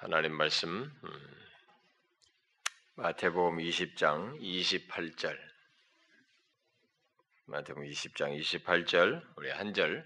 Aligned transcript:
하나님 0.00 0.34
말씀 0.34 0.90
음, 1.04 1.10
마태복음 2.96 3.58
20장 3.58 4.40
28절 4.40 5.36
마태복음 7.46 7.88
20장 7.88 8.38
28절 8.40 9.22
우리 9.36 9.50
한 9.50 9.72
절 9.72 10.04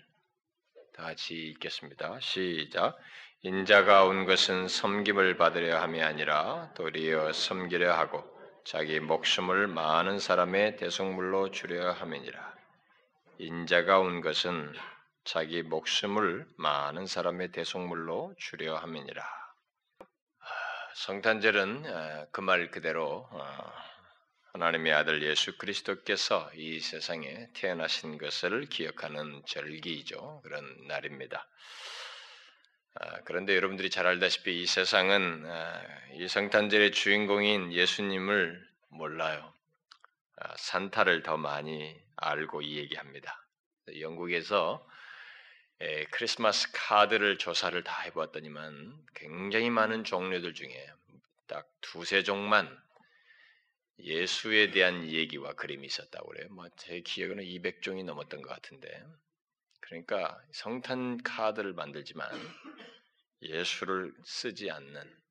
다 0.94 1.02
같이 1.02 1.34
읽겠습니다. 1.34 2.20
시작 2.20 2.96
인자가 3.42 4.04
온 4.04 4.26
것은 4.26 4.68
섬김을 4.68 5.36
받으려 5.36 5.80
함이 5.80 6.00
아니라 6.00 6.72
도리어 6.74 7.32
섬기려 7.32 7.92
하고 7.92 8.22
자기 8.64 9.00
목숨을 9.00 9.66
많은 9.66 10.20
사람의 10.20 10.76
대속물로 10.76 11.50
주려 11.50 11.90
함이니라. 11.90 12.54
인자가 13.38 13.98
온 13.98 14.20
것은 14.20 14.72
자기 15.24 15.62
목숨을 15.62 16.46
많은 16.58 17.06
사람의 17.06 17.50
대속물로 17.50 18.34
주려 18.38 18.76
함이니라. 18.76 19.43
성탄절은 20.94 22.30
그 22.30 22.40
말 22.40 22.70
그대로 22.70 23.26
어, 23.30 23.72
하나님의 24.52 24.92
아들 24.92 25.22
예수 25.22 25.58
그리스도께서 25.58 26.50
이 26.54 26.78
세상에 26.78 27.48
태어나신 27.54 28.16
것을 28.16 28.66
기억하는 28.66 29.42
절기이죠. 29.46 30.40
그런 30.44 30.86
날입니다. 30.86 31.48
아, 32.94 33.20
그런데 33.24 33.56
여러분들이 33.56 33.90
잘 33.90 34.06
알다시피 34.06 34.62
이 34.62 34.66
세상은 34.66 35.44
아, 35.46 35.82
이 36.12 36.28
성탄절의 36.28 36.92
주인공인 36.92 37.72
예수님을 37.72 38.64
몰라요. 38.90 39.52
아, 40.36 40.54
산타를 40.56 41.24
더 41.24 41.36
많이 41.36 42.00
알고 42.16 42.62
이 42.62 42.76
얘기합니다. 42.78 43.44
영국에서 43.98 44.86
크리스마스 46.10 46.70
카드를 46.72 47.38
조사를 47.38 47.82
다 47.84 48.02
해보았더니만 48.02 49.06
굉장히 49.14 49.70
많은 49.70 50.04
종류들 50.04 50.54
중에 50.54 50.90
딱 51.46 51.68
두세 51.80 52.22
종만 52.22 52.82
예수에 53.98 54.70
대한 54.70 55.06
얘기와 55.08 55.52
그림이 55.54 55.86
있었다고 55.86 56.28
그래요. 56.28 56.48
뭐 56.50 56.68
제 56.76 57.00
기억에는 57.00 57.44
200종이 57.44 58.04
넘었던 58.04 58.42
것 58.42 58.48
같은데. 58.48 59.04
그러니까 59.80 60.40
성탄 60.52 61.22
카드를 61.22 61.74
만들지만 61.74 62.28
예수를 63.42 64.12
쓰지 64.24 64.70
않는 64.70 65.22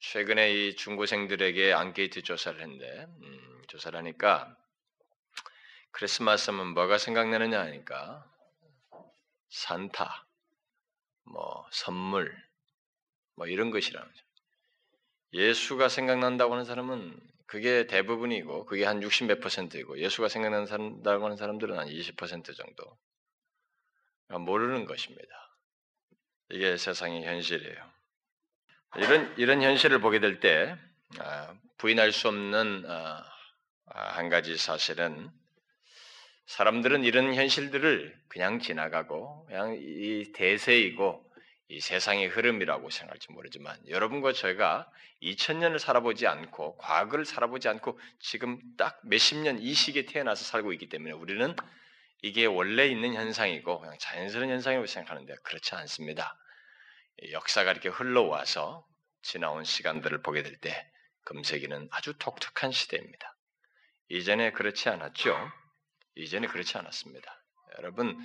최근에 0.00 0.52
이 0.52 0.76
중고생들에게 0.76 1.72
앙케이트 1.72 2.22
조사를 2.22 2.60
했는데 2.60 3.06
음, 3.22 3.62
조사를 3.68 3.96
하니까 3.96 4.56
크리스마스 5.92 6.50
하면 6.50 6.68
뭐가 6.68 6.98
생각나느냐 6.98 7.60
하니까 7.60 8.28
산타, 9.50 10.26
뭐 11.24 11.66
선물, 11.70 12.34
뭐 13.36 13.46
이런 13.46 13.70
것이라는 13.70 14.06
거죠. 14.06 14.24
예수가 15.32 15.88
생각난다고 15.88 16.52
하는 16.52 16.64
사람은 16.64 17.18
그게 17.46 17.86
대부분이고 17.86 18.64
그게 18.66 18.84
한 18.84 19.02
60 19.02 19.26
몇 19.26 19.40
퍼센트이고 19.40 19.98
예수가 19.98 20.28
생각난다고 20.28 21.24
하는 21.24 21.36
사람들은 21.36 21.78
한 21.78 21.88
20% 21.88 22.56
정도 22.56 22.98
모르는 24.28 24.84
것입니다. 24.84 25.56
이게 26.50 26.76
세상의 26.76 27.24
현실이에요. 27.24 27.90
이런 28.96 29.34
이런 29.36 29.62
현실을 29.62 30.00
보게 30.00 30.20
될때 30.20 30.76
아, 31.18 31.54
부인할 31.78 32.12
수 32.12 32.28
없는 32.28 32.84
아, 32.88 33.24
아, 33.86 34.02
한 34.16 34.28
가지 34.28 34.56
사실은 34.56 35.30
사람들은 36.50 37.04
이런 37.04 37.32
현실들을 37.32 38.12
그냥 38.28 38.58
지나가고 38.58 39.46
그냥 39.46 39.76
이 39.80 40.32
대세이고 40.34 41.24
이 41.68 41.80
세상의 41.80 42.26
흐름이라고 42.26 42.90
생각할지 42.90 43.30
모르지만 43.30 43.78
여러분과 43.88 44.32
저희가 44.32 44.90
2000년을 45.22 45.78
살아보지 45.78 46.26
않고 46.26 46.76
과거를 46.78 47.24
살아보지 47.24 47.68
않고 47.68 48.00
지금 48.18 48.58
딱 48.76 48.98
몇십 49.04 49.38
년 49.38 49.58
이 49.60 49.72
시기에 49.74 50.06
태어나서 50.06 50.44
살고 50.44 50.72
있기 50.72 50.88
때문에 50.88 51.12
우리는 51.12 51.54
이게 52.22 52.46
원래 52.46 52.86
있는 52.88 53.14
현상이고 53.14 53.78
그냥 53.80 53.96
자연스러운 54.00 54.50
현상이라고 54.50 54.88
생각하는데 54.88 55.32
그렇지 55.44 55.76
않습니다. 55.76 56.36
역사가 57.30 57.70
이렇게 57.70 57.88
흘러와서 57.90 58.84
지나온 59.22 59.62
시간들을 59.62 60.22
보게 60.22 60.42
될 60.42 60.58
때 60.58 60.90
금세기는 61.26 61.90
아주 61.92 62.14
독특한 62.18 62.72
시대입니다. 62.72 63.36
이전에 64.08 64.50
그렇지 64.50 64.88
않았죠. 64.88 65.59
이전에 66.20 66.46
그렇지 66.46 66.76
않았습니다. 66.78 67.42
여러분, 67.78 68.16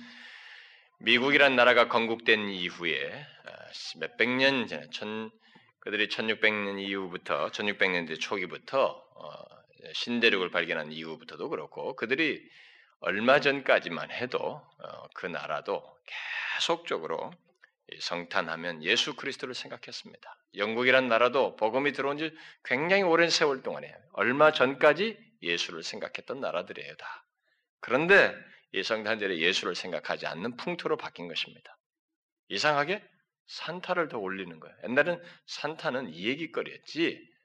미국이란 0.98 1.56
나라가 1.56 1.88
건국된 1.88 2.48
이후에 2.48 3.12
아, 3.12 3.50
몇백 3.98 4.28
년 4.30 4.66
전에 4.66 4.88
천, 4.90 5.30
그들이 5.80 6.08
1600년 6.08 6.80
이후부터 6.80 7.50
1600년대 7.50 8.18
초기부터 8.20 9.04
어, 9.14 9.44
신대륙을 9.92 10.50
발견한 10.50 10.90
이후부터도 10.92 11.48
그렇고 11.48 11.94
그들이 11.96 12.42
얼마 13.00 13.40
전까지만 13.40 14.10
해도 14.10 14.62
어, 14.82 15.08
그 15.14 15.26
나라도 15.26 15.82
계속적으로 16.56 17.30
성탄하면 18.00 18.82
예수 18.82 19.14
그리스도를 19.14 19.54
생각했습니다. 19.54 20.36
영국이란 20.56 21.08
나라도 21.08 21.56
복음이 21.56 21.92
들어온 21.92 22.18
지 22.18 22.34
굉장히 22.64 23.02
오랜 23.02 23.30
세월 23.30 23.62
동안에 23.62 23.94
얼마 24.12 24.52
전까지 24.52 25.16
예수를 25.42 25.82
생각했던 25.82 26.40
나라들이에요 26.40 26.96
다. 26.96 27.25
그런데 27.80 28.34
이 28.72 28.82
성탄절에 28.82 29.38
예수를 29.38 29.74
생각하지 29.74 30.26
않는 30.26 30.56
풍토로 30.56 30.96
바뀐 30.96 31.28
것입니다. 31.28 31.76
이상하게 32.48 33.02
산타를 33.46 34.08
더 34.08 34.18
올리는 34.18 34.58
거예요. 34.58 34.76
옛날엔 34.84 35.22
산타는 35.46 36.12
이야기거리였지 36.12 37.36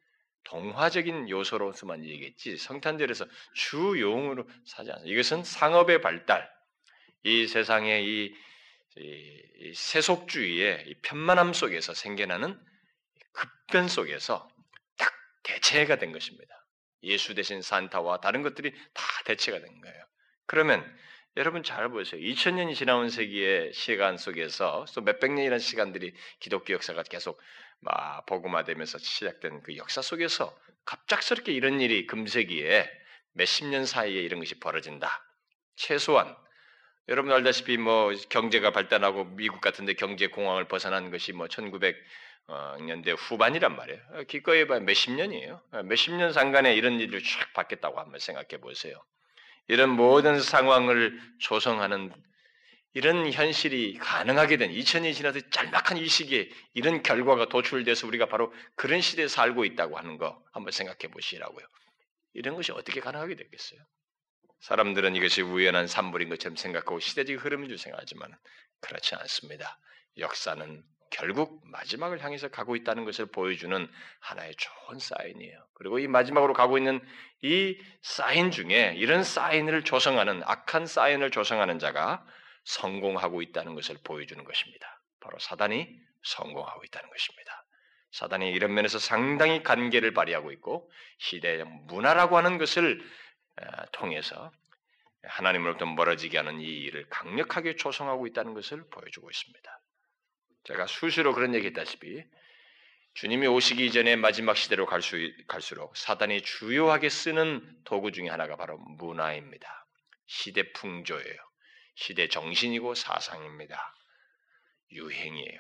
동화적인 0.44 1.30
요소로서만 1.30 2.03
얘기했지 2.06 2.58
성탄절에서 2.58 3.25
주용으로 3.53 4.47
사지 4.66 4.91
않습니다. 4.91 5.14
이것은 5.14 5.44
상업의 5.44 6.02
발달, 6.02 6.50
이 7.24 7.47
세상의 7.47 8.06
이, 8.06 8.34
이, 8.97 9.41
이 9.59 9.74
세속주의의 9.75 10.86
이 10.88 10.96
편만함 11.02 11.53
속에서 11.53 11.94
생겨나는 11.94 12.59
급변 13.34 13.88
속에서 13.88 14.50
딱 14.97 15.14
대체가 15.44 15.97
된 15.97 16.12
것입니다. 16.12 16.53
예수 17.03 17.34
대신 17.36 17.62
산타와 17.62 18.20
다른 18.22 18.41
것들이 18.41 18.72
다 18.94 19.03
대체가 19.25 19.59
된 19.59 19.81
거예요. 19.81 20.11
그러면 20.52 20.84
여러분 21.38 21.64
잘 21.64 21.88
보세요. 21.88 22.20
2000년이 22.20 22.76
지나온 22.76 23.10
세기의 23.10 23.72
시간 23.72 24.18
속에서 24.18 24.84
또 24.94 25.00
몇백 25.00 25.32
년이라는 25.32 25.60
시간들이 25.60 26.14
기독교 26.42 26.74
역사가 26.74 27.04
계속 27.04 27.40
막 27.80 28.26
복음화되면서 28.26 28.98
시작된 28.98 29.64
그 29.64 29.78
역사 29.78 30.02
속에서 30.02 30.54
갑작스럽게 30.84 31.54
이런 31.54 31.80
일이 31.80 32.06
금세기에 32.06 32.92
몇십 33.32 33.68
년 33.68 33.86
사이에 33.86 34.22
이런 34.22 34.42
것이 34.42 34.60
벌어진다. 34.60 35.24
최소한 35.78 36.36
여러분 37.08 37.32
알다시피 37.32 37.78
뭐 37.78 38.12
경제가 38.30 38.72
발달하고 38.72 39.24
미국 39.24 39.62
같은데 39.62 39.94
경제 39.94 40.28
공황을 40.28 40.68
벗어난 40.68 41.12
것이 41.12 41.32
뭐 41.32 41.48
1900년대 41.48 43.16
후반이란 43.18 43.74
말이에요. 43.78 44.02
기껏 44.28 44.52
해봐야 44.56 44.82
몇십 44.82 45.14
년이에요. 45.14 45.62
몇십 45.86 46.14
년 46.16 46.34
상간에 46.34 46.76
이런 46.76 47.00
일을 47.00 47.24
쫙 47.24 47.54
받겠다고 47.54 48.02
한번 48.02 48.20
생각해 48.20 48.60
보세요. 48.60 49.02
이런 49.68 49.90
모든 49.90 50.40
상황을 50.40 51.20
조성하는 51.40 52.12
이런 52.94 53.32
현실이 53.32 53.98
가능하게 54.00 54.58
된 54.58 54.72
2000년이 54.72 55.14
지나서 55.16 55.40
짤막한 55.50 55.98
이 55.98 56.08
시기에 56.08 56.50
이런 56.74 57.02
결과가 57.04 57.48
도출돼서 57.48 58.06
우리가 58.08 58.26
바로 58.26 58.54
그런 58.76 59.00
시대에 59.00 59.28
살고 59.28 59.64
있다고 59.64 59.98
하는 59.98 60.18
거 60.18 60.44
한번 60.52 60.72
생각해 60.72 61.12
보시라고요. 61.14 61.66
이런 62.34 62.56
것이 62.56 62.72
어떻게 62.74 63.00
가능하게 63.00 63.36
되겠어요? 63.36 63.80
사람들은 64.60 65.16
이것이 65.16 65.42
우연한 65.42 65.88
산물인 65.88 66.30
것처럼 66.30 66.56
생각하고 66.56 67.00
시대적 67.00 67.44
흐름인 67.44 67.70
줄 67.70 67.78
생각하지만 67.78 68.32
그렇지 68.82 69.16
않습니다. 69.16 69.80
역사는 70.18 70.84
결국 71.12 71.62
마지막을 71.66 72.24
향해서 72.24 72.48
가고 72.48 72.76
있다는 72.76 73.06
것을 73.06 73.28
보여주는 73.28 73.88
하나의 74.20 74.56
좋은 74.56 75.00
사인이에요. 75.00 75.68
그리고 75.76 76.00
이 76.00 76.08
마지막으로 76.08 76.53
가고 76.53 76.78
있는 76.78 77.00
이 77.44 77.78
사인 78.02 78.50
중에 78.50 78.96
이런 78.97 79.24
사인을 79.24 79.84
조성하는 79.84 80.41
악한 80.46 80.88
사인을 80.88 81.30
조성하는 81.30 81.80
자가 81.80 82.26
성공하고 82.64 83.41
있다는 83.41 83.76
것을 83.76 83.97
보여주는 84.03 84.44
것입니다. 84.44 85.02
바로 85.20 85.38
사단이 85.40 85.88
성공하고 86.24 86.84
있다는 86.85 87.09
것입니다. 87.09 87.66
사단이 88.12 88.52
이런 88.52 88.74
면에서 88.74 89.00
상당히 89.00 89.64
관계를 89.64 90.14
발휘하고 90.14 90.52
있고 90.53 90.91
시대의 91.20 91.66
문화라고 91.88 92.38
하는 92.38 92.58
것을 92.58 93.02
통해서 93.91 94.52
하나님으로부터 95.24 95.85
멀어지게 95.85 96.38
하는 96.38 96.59
이 96.62 96.66
일을 96.66 97.08
강력하게 97.09 97.76
조성하고 97.76 98.28
있다는 98.28 98.53
것을 98.53 98.84
보여주고 98.90 99.30
있습니다. 99.30 99.81
제가 100.63 100.87
수시로 100.87 101.34
그런 101.34 101.55
얘기 101.55 101.67
했다시피 101.67 102.23
주님이 103.13 103.47
오시기 103.47 103.87
이전에 103.87 104.16
마지막 104.16 104.55
시대로 104.55 104.85
갈 104.85 105.02
수, 105.02 105.17
갈수록 105.47 105.96
사단이 105.97 106.41
주요하게 106.41 107.09
쓰는 107.09 107.84
도구 107.84 108.11
중에 108.11 108.29
하나가 108.29 108.55
바로 108.55 108.78
문화입니다. 108.78 109.85
시대 110.28 110.72
풍조예요. 110.72 111.35
시대 111.96 112.29
정신이고 112.29 112.96
사상입니다. 112.96 113.93
유행이에요. 114.91 115.59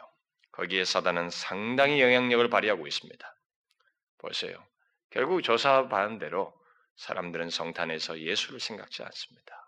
거기에 0.53 0.85
사단은 0.85 1.29
상당히 1.29 2.01
영향력을 2.01 2.49
발휘하고 2.49 2.87
있습니다. 2.87 3.35
보세요. 4.17 4.65
결국 5.09 5.41
조사받은 5.41 6.19
대로 6.19 6.53
사람들은 6.95 7.49
성탄에서 7.49 8.19
예수를 8.19 8.59
생각지 8.59 9.03
않습니다. 9.03 9.67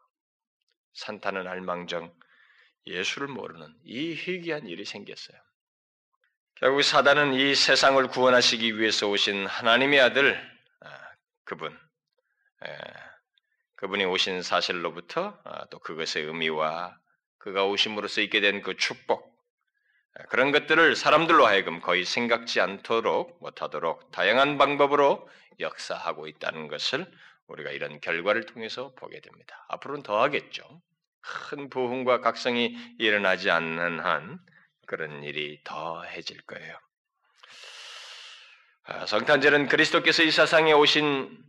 산타는 0.93 1.47
알망정 1.47 2.13
예수를 2.85 3.27
모르는 3.27 3.73
이 3.83 4.13
희귀한 4.13 4.67
일이 4.67 4.85
생겼어요. 4.85 5.37
결국 6.55 6.83
사단은 6.83 7.33
이 7.33 7.55
세상을 7.55 8.05
구원하시기 8.07 8.77
위해서 8.77 9.07
오신 9.07 9.47
하나님의 9.47 9.99
아들 9.99 10.35
아, 10.81 11.11
그분 11.43 11.77
그분이 13.75 14.05
오신 14.05 14.43
사실로부터 14.43 15.39
아, 15.43 15.65
또 15.65 15.79
그것의 15.79 16.25
의미와 16.25 16.97
그가 17.39 17.65
오심으로써 17.65 18.21
있게 18.21 18.39
된 18.39 18.61
그 18.61 18.77
축복 18.77 19.33
그런 20.29 20.51
것들을 20.51 20.95
사람들로 20.95 21.45
하여금 21.45 21.81
거의 21.81 22.05
생각지 22.05 22.61
않도록 22.61 23.39
못하도록 23.41 24.11
다양한 24.11 24.57
방법으로 24.57 25.27
역사하고 25.59 26.27
있다는 26.27 26.67
것을 26.67 27.11
우리가 27.47 27.71
이런 27.71 27.99
결과를 27.99 28.45
통해서 28.45 28.93
보게 28.95 29.19
됩니다. 29.21 29.65
앞으로는 29.69 30.03
더 30.03 30.21
하겠죠. 30.21 30.81
큰 31.23 31.69
부흥과 31.69 32.19
각성이 32.21 32.75
일어나지 32.99 33.49
않는 33.49 33.99
한 33.99 34.39
그런 34.85 35.23
일이 35.23 35.61
더해질 35.63 36.41
거예요. 36.41 36.77
아, 38.85 39.05
성탄절은 39.05 39.67
그리스도께서 39.67 40.23
이 40.23 40.31
세상에 40.31 40.73
오신 40.73 41.41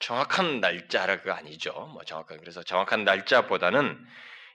정확한 0.00 0.60
날짜가 0.60 1.36
아니죠. 1.36 1.72
뭐 1.92 2.02
정확한 2.04 2.38
그래서 2.40 2.62
정확한 2.62 3.04
날짜보다는 3.04 4.04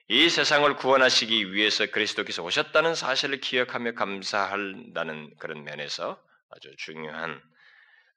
이 0.10 0.30
세상을 0.30 0.76
구원하시기 0.76 1.54
위해서 1.54 1.86
그리스도께서 1.86 2.44
오셨다는 2.44 2.96
사실을 2.96 3.40
기억하며 3.40 3.94
감사한다는 3.94 5.36
그런 5.38 5.64
면에서 5.64 6.22
아주 6.50 6.76
중요한 6.78 7.42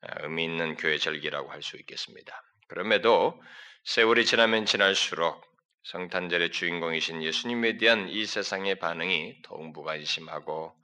아, 0.00 0.23
의미 0.23 0.45
있는 0.45 0.77
교회 0.77 0.99
절기라고 0.99 1.53
할 1.53 1.62
수 1.62 1.77
있겠습니다. 1.77 2.43
그럼에도 2.67 3.41
세월이 3.85 4.25
지나면 4.25 4.67
지날수록 4.67 5.51
성탄절의 5.84 6.52
주인공이신 6.52 7.23
예수님에 7.23 7.76
대한 7.76 8.08
이 8.08 8.25
세상의 8.25 8.76
반응이 8.76 9.43
더욱 9.43 9.73
무관심하고 9.73 10.75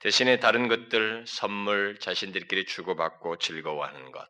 대신에 0.00 0.40
다른 0.40 0.68
것들, 0.68 1.24
선물, 1.26 1.98
자신들끼리 1.98 2.66
주고받고 2.66 3.38
즐거워하는 3.38 4.10
것, 4.10 4.28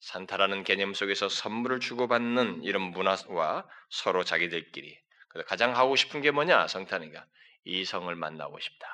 산타라는 0.00 0.64
개념 0.64 0.94
속에서 0.94 1.28
선물을 1.28 1.80
주고받는 1.80 2.64
이런 2.64 2.82
문화와 2.82 3.68
서로 3.90 4.24
자기들끼리 4.24 4.98
가장 5.46 5.76
하고 5.76 5.94
싶은 5.94 6.20
게 6.22 6.30
뭐냐? 6.30 6.66
성탄이가 6.66 7.24
이성을 7.64 8.14
만나고 8.14 8.58
싶다. 8.58 8.88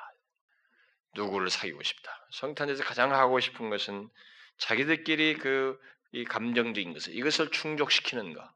누구를 1.15 1.49
사귀고 1.49 1.81
싶다. 1.83 2.11
성탄에서 2.31 2.83
가장 2.83 3.13
하고 3.13 3.39
싶은 3.39 3.69
것은 3.69 4.09
자기들끼리 4.57 5.35
그 5.37 5.79
이 6.13 6.23
감정적인 6.23 6.93
것을 6.93 7.15
이것을 7.15 7.49
충족시키는 7.49 8.33
것. 8.33 8.47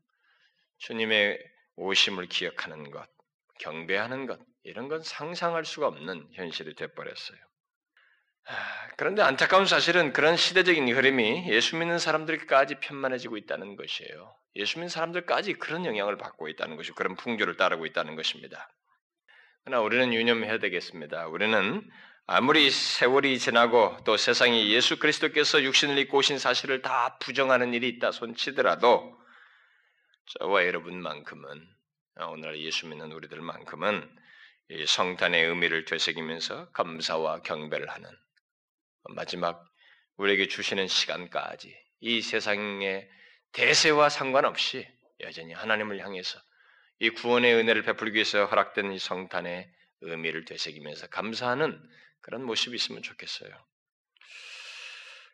주님의 0.80 1.40
오심을 1.76 2.28
기억하는 2.28 2.92
것, 2.92 3.08
경배하는 3.60 4.26
것, 4.26 4.40
이런 4.64 4.88
건 4.88 5.02
상상할 5.02 5.66
수가 5.66 5.88
없는 5.88 6.28
현실이 6.34 6.76
되어버렸어요. 6.76 7.38
그런데 8.96 9.22
안타까운 9.22 9.66
사실은 9.66 10.14
그런 10.14 10.38
시대적인 10.38 10.88
흐름이 10.88 11.50
예수 11.50 11.76
믿는 11.76 12.00
사람들까지 12.00 12.76
편만해지고 12.80 13.38
있다는 13.38 13.76
것이에요. 13.76 14.36
예수 14.56 14.78
믿는 14.78 14.90
사람들까지 14.90 15.54
그런 15.56 15.86
영향을 15.86 16.18
받고 16.18 16.48
있다는 16.48 16.78
것이 16.78 16.92
그런 16.94 17.16
풍조를 17.16 17.58
따르고 17.58 17.86
있다는 17.86 18.16
것입니다. 18.16 18.70
그러나 19.64 19.84
우리는 19.84 20.14
유념해야 20.14 20.60
되겠습니다. 20.60 21.28
우리는 21.28 21.88
아무리 22.26 22.70
세월이 22.72 23.38
지나고 23.40 23.98
또 24.06 24.18
세상이 24.18 24.72
예수 24.72 24.98
그리스도께서 24.98 25.62
육신을 25.64 25.98
입고 26.00 26.18
오신 26.18 26.40
사실을 26.40 26.82
다 26.82 27.18
부정하는 27.20 27.74
일이 27.74 27.88
있다 27.90 28.12
손치더라도 28.12 29.18
저와 30.28 30.66
여러분만큼은 30.66 31.68
어, 32.20 32.26
오늘 32.28 32.60
예수 32.62 32.86
믿는 32.88 33.14
우리들만큼은 33.14 34.18
성탄의 34.86 35.46
의미를 35.46 35.86
되새기면서 35.86 36.72
감사와 36.72 37.42
경배를 37.44 37.88
하는 37.88 38.10
마지막 39.10 39.66
우리에게 40.18 40.50
주시는 40.50 40.88
시간까지 40.88 41.74
이 42.02 42.22
세상의 42.22 43.10
대세와 43.54 44.10
상관없이 44.10 44.86
여전히 45.22 45.54
하나님을 45.54 46.04
향해서 46.04 46.40
이 47.00 47.10
구원의 47.10 47.54
은혜를 47.56 47.84
베풀기 47.84 48.16
위해서 48.16 48.46
허락된 48.48 48.92
이 48.92 49.00
성탄의 49.00 49.72
의미를 50.02 50.44
되새기면서 50.44 51.08
감사하는 51.08 51.82
그런 52.20 52.44
모습이 52.44 52.76
있으면 52.76 53.02
좋겠어요. 53.02 53.50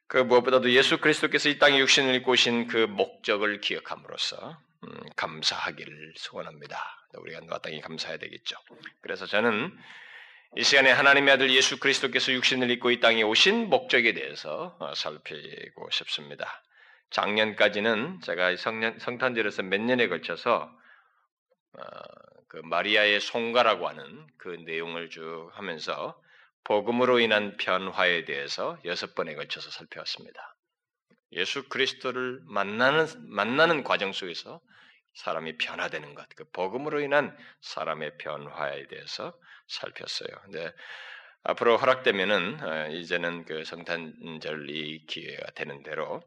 그 0.05 0.17
무엇보다도 0.17 0.69
예수 0.71 0.99
그리스도께서 0.99 1.49
이 1.49 1.57
땅에 1.57 1.79
육신을 1.79 2.13
입고 2.15 2.33
오신 2.33 2.67
그 2.67 2.77
목적을 2.85 3.61
기억함으로써 3.61 4.51
음, 4.51 4.72
감사하기를 5.15 6.13
소원합니다. 6.17 6.77
우리가 7.17 7.41
마땅히 7.47 7.81
감사해야 7.81 8.17
되겠죠. 8.17 8.57
그래서 9.01 9.25
저는 9.25 9.71
이 10.55 10.63
시간에 10.63 10.91
하나님의 10.91 11.33
아들 11.33 11.49
예수 11.51 11.79
그리스도께서 11.79 12.31
육신을 12.31 12.69
입고 12.71 12.91
이 12.91 12.99
땅에 12.99 13.23
오신 13.23 13.69
목적에 13.69 14.13
대해서 14.13 14.77
어, 14.79 14.93
살피고 14.93 15.89
싶습니다. 15.91 16.61
작년까지는 17.09 18.21
제가 18.21 18.55
성년, 18.57 18.99
성탄절에서 18.99 19.63
몇 19.63 19.81
년에 19.81 20.07
걸쳐서 20.09 20.71
어, 21.73 21.83
그 22.49 22.57
마리아의 22.57 23.19
송가라고 23.19 23.87
하는 23.87 24.27
그 24.37 24.49
내용을 24.65 25.09
쭉 25.09 25.49
하면서 25.53 26.21
복음으로 26.65 27.19
인한 27.19 27.57
변화에 27.57 28.25
대해서 28.25 28.77
여섯 28.85 29.15
번에 29.15 29.33
걸쳐서 29.33 29.71
살펴왔습니다. 29.71 30.55
예수 31.35 31.67
그리스도를 31.69 32.41
만나는 32.45 33.07
만나는 33.27 33.83
과정 33.83 34.11
속에서 34.13 34.61
사람이 35.15 35.57
변화되는 35.57 36.15
것, 36.15 36.27
그 36.35 36.43
복음으로 36.51 36.99
인한 37.01 37.37
사람의 37.61 38.17
변화에 38.17 38.87
대해서 38.87 39.37
살폈어요. 39.67 40.29
근데 40.43 40.73
앞으로 41.43 41.77
허락되면은 41.77 42.57
어, 42.61 42.87
이제는 42.89 43.45
그 43.45 43.63
성탄절 43.63 44.69
이 44.69 45.05
기회가 45.05 45.51
되는 45.51 45.83
대로 45.83 46.21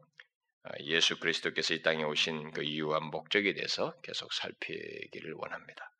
어, 0.63 0.69
예수 0.81 1.19
그리스도께서 1.19 1.73
이 1.73 1.81
땅에 1.81 2.03
오신 2.03 2.51
그 2.51 2.63
이유와 2.63 2.99
목적에 2.99 3.53
대해서 3.53 3.93
계속 4.01 4.31
살피기를 4.31 5.33
원합니다. 5.33 5.91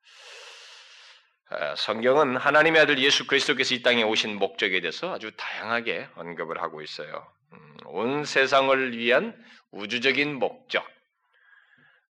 어, 1.50 1.75
성경은 1.75 2.38
하나님의 2.38 2.81
아들 2.81 3.00
예수 3.00 3.25
그리스도께서 3.25 3.74
이 3.74 3.81
땅에 3.81 4.03
오신 4.03 4.36
목적에 4.38 4.81
대해서 4.81 5.13
아주 5.13 5.31
다양하게 5.36 6.10
언급을 6.15 6.62
하고 6.62 6.81
있어요. 6.81 7.37
음, 7.54 7.77
온 7.86 8.25
세상을 8.25 8.98
위한 8.98 9.36
우주적인 9.72 10.36
목적, 10.36 10.86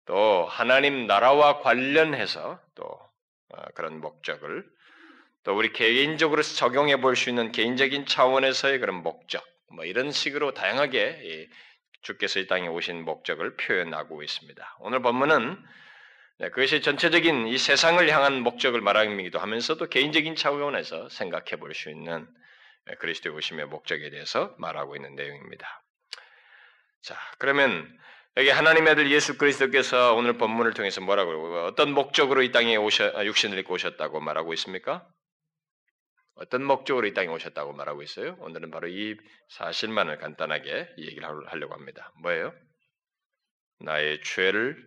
또 0.05 0.45
하나님 0.45 1.07
나라와 1.07 1.59
관련해서 1.59 2.59
또 2.75 2.83
어, 2.83 3.63
그런 3.75 3.99
목적을 4.01 4.65
또 5.43 5.55
우리 5.57 5.73
개인적으로 5.73 6.41
적용해 6.41 7.01
볼 7.01 7.15
수 7.15 7.29
있는 7.29 7.51
개인적인 7.51 8.05
차원에서의 8.05 8.79
그런 8.79 9.03
목적, 9.03 9.43
뭐 9.73 9.85
이런 9.85 10.11
식으로 10.11 10.53
다양하게 10.53 11.49
주께서 12.01 12.39
이 12.39 12.47
땅에 12.47 12.67
오신 12.67 13.03
목적을 13.05 13.57
표현하고 13.57 14.23
있습니다. 14.23 14.77
오늘 14.79 15.01
본문은 15.01 15.63
네, 16.39 16.49
그것이 16.49 16.81
전체적인 16.81 17.47
이 17.47 17.57
세상을 17.57 18.07
향한 18.09 18.41
목적을 18.41 18.81
말하기도 18.81 19.37
하면서도 19.37 19.87
개인적인 19.89 20.35
차원에서 20.35 21.09
생각해 21.09 21.57
볼 21.59 21.73
수 21.75 21.89
있는 21.91 22.27
네, 22.27 22.40
그리스도의 22.99 23.35
오심의 23.35 23.67
목적에 23.67 24.09
대해서 24.09 24.55
말하고 24.57 24.95
있는 24.95 25.15
내용입니다. 25.15 25.83
자, 27.01 27.17
그러면 27.37 27.87
여기 28.37 28.49
하나님의 28.49 28.91
아들 28.91 29.11
예수 29.11 29.37
그리스도께서 29.37 30.13
오늘 30.13 30.37
본문을 30.37 30.73
통해서 30.73 31.01
뭐라고 31.01 31.65
어떤 31.65 31.93
목적으로 31.93 32.43
이 32.43 32.51
땅에 32.51 32.75
오셔 32.77 33.11
아, 33.15 33.25
육신을 33.25 33.57
입고 33.59 33.73
오셨다고 33.73 34.21
말하고 34.21 34.53
있습니까? 34.53 35.05
어떤 36.35 36.63
목적으로 36.63 37.07
이 37.07 37.13
땅에 37.13 37.27
오셨다고 37.27 37.73
말하고 37.73 38.01
있어요? 38.03 38.37
오늘은 38.39 38.71
바로 38.71 38.87
이 38.87 39.17
사실만을 39.49 40.17
간단하게 40.17 40.89
얘기를 40.97 41.27
하려고 41.47 41.73
합니다. 41.73 42.11
뭐예요? 42.21 42.53
나의 43.79 44.21
죄를 44.23 44.77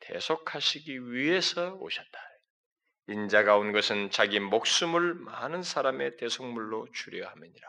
대속하시기 0.00 1.12
위해서 1.12 1.74
오셨다. 1.74 2.29
인자가 3.10 3.56
온 3.56 3.72
것은 3.72 4.10
자기 4.10 4.38
목숨을 4.38 5.14
많은 5.14 5.62
사람의 5.62 6.16
대속물로 6.16 6.88
주려 6.92 7.28
함이니라. 7.28 7.68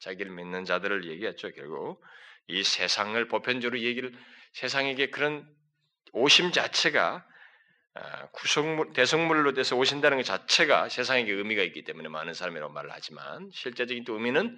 자기를 0.00 0.32
믿는 0.32 0.64
자들을 0.64 1.04
얘기했죠. 1.04 1.52
결국 1.52 2.02
이 2.48 2.64
세상을 2.64 3.28
보편적으로 3.28 3.80
얘기를 3.80 4.12
세상에게 4.52 5.10
그런 5.10 5.48
오심 6.12 6.50
자체가 6.50 7.24
아, 7.94 8.26
구속물, 8.30 8.92
대성물로 8.92 9.54
돼서 9.54 9.76
오신다는 9.76 10.18
것 10.18 10.22
자체가 10.24 10.88
세상에게 10.88 11.32
의미가 11.32 11.62
있기 11.62 11.84
때문에 11.84 12.08
많은 12.08 12.32
사람이라고 12.32 12.72
말을 12.72 12.90
하지만 12.92 13.50
실제적인 13.52 14.04
또 14.04 14.14
의미는 14.14 14.56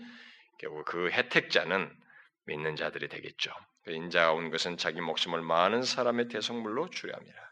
결국 0.59 0.85
그 0.85 1.11
혜택자는 1.11 1.90
믿는 2.45 2.76
자들이 2.76 3.09
되겠죠. 3.09 3.52
그 3.85 3.92
인자가 3.92 4.33
온 4.33 4.50
것은 4.50 4.76
자기 4.76 5.00
목숨을 5.00 5.40
많은 5.40 5.83
사람의 5.83 6.28
대성물로 6.28 6.90
주려 6.90 7.14
합니다. 7.14 7.50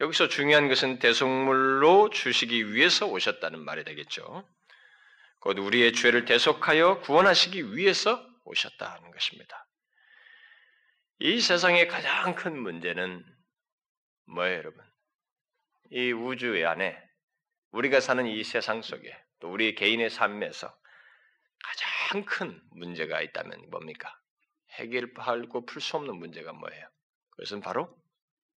여기서 0.00 0.28
중요한 0.28 0.68
것은 0.68 0.98
대속물로 0.98 2.10
주시기 2.10 2.74
위해서 2.74 3.06
오셨다는 3.06 3.60
말이 3.60 3.82
되겠죠. 3.84 4.46
곧 5.40 5.58
우리의 5.58 5.92
죄를 5.94 6.24
대속하여 6.24 7.00
구원하시기 7.00 7.74
위해서 7.74 8.26
오셨다는 8.44 9.10
것입니다. 9.10 9.66
이 11.18 11.40
세상의 11.40 11.88
가장 11.88 12.34
큰 12.34 12.58
문제는 12.58 13.24
뭐예요, 14.26 14.58
여러분? 14.58 14.84
이 15.90 16.12
우주 16.12 16.66
안에 16.66 17.00
우리가 17.70 18.00
사는 18.00 18.26
이 18.26 18.44
세상 18.44 18.82
속에 18.82 19.16
또 19.40 19.50
우리 19.50 19.74
개인의 19.74 20.10
삶에서 20.10 20.76
가장 21.64 22.24
큰 22.26 22.60
문제가 22.72 23.22
있다면 23.22 23.70
뭡니까? 23.70 24.14
해결하고 24.72 25.64
풀 25.64 25.80
수 25.80 25.96
없는 25.96 26.16
문제가 26.16 26.52
뭐예요? 26.52 26.86
그것은 27.30 27.60
바로 27.60 27.96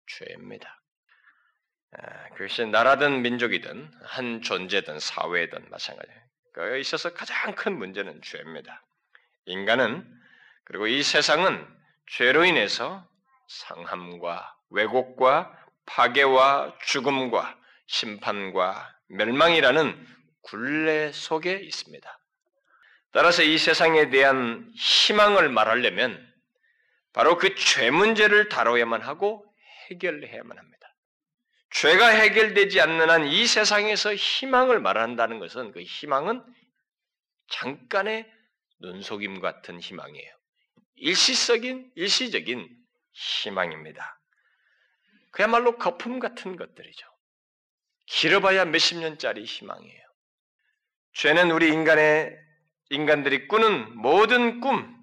죄입니다. 0.08 0.78
아, 1.98 2.29
그것이 2.36 2.65
나라든 2.65 3.22
민족이든 3.22 3.91
한 4.03 4.41
존재든 4.41 5.00
사회든 5.00 5.69
마찬가지예요. 5.69 6.19
그에 6.53 6.79
있어서 6.79 7.13
가장 7.13 7.55
큰 7.55 7.77
문제는 7.77 8.22
죄입니다. 8.22 8.84
인간은 9.46 10.05
그리고 10.65 10.88
이 10.88 11.01
세상은 11.01 11.65
죄로 12.12 12.46
인해서 12.46 13.08
상함과 13.48 14.55
왜곡과 14.69 15.55
파괴와 15.86 16.77
죽음과 16.86 17.58
심판과 17.88 18.96
멸망이라는 19.08 20.08
굴레 20.43 21.12
속에 21.12 21.53
있습니다. 21.53 22.19
따라서 23.12 23.41
이 23.41 23.58
세상에 23.58 24.10
대한 24.12 24.72
희망을 24.75 25.50
말하려면 25.50 26.27
바로 27.13 27.38
그 27.38 27.55
죄 27.55 27.89
문제를 27.89 28.50
다뤄야만 28.50 29.01
하고 29.01 29.43
해결해야만 29.89 30.58
합니다. 30.58 30.78
죄가 31.72 32.08
해결되지 32.08 32.82
않는 32.82 33.10
한 33.10 33.26
이 33.26 33.46
세상에서 33.46 34.16
희망을 34.16 34.80
말한다는 34.80 35.40
것은 35.40 35.72
그 35.72 35.82
희망은 35.82 36.44
잠깐의 37.50 38.30
눈속임 38.80 39.40
같은 39.40 39.80
희망이에요. 39.80 40.36
일시적인, 40.96 41.92
일시적인 41.96 42.68
희망입니다. 43.14 44.20
그야말로 45.32 45.78
거품 45.78 46.20
같은 46.20 46.56
것들이죠. 46.56 47.08
길어봐야 48.08 48.66
몇십 48.66 48.98
년짜리 48.98 49.44
희망이에요. 49.44 50.02
죄는 51.14 51.52
우리 51.52 51.68
인간의 51.68 52.36
인간들이 52.90 53.48
꾸는 53.48 53.96
모든 53.98 54.62
꿈, 54.62 54.98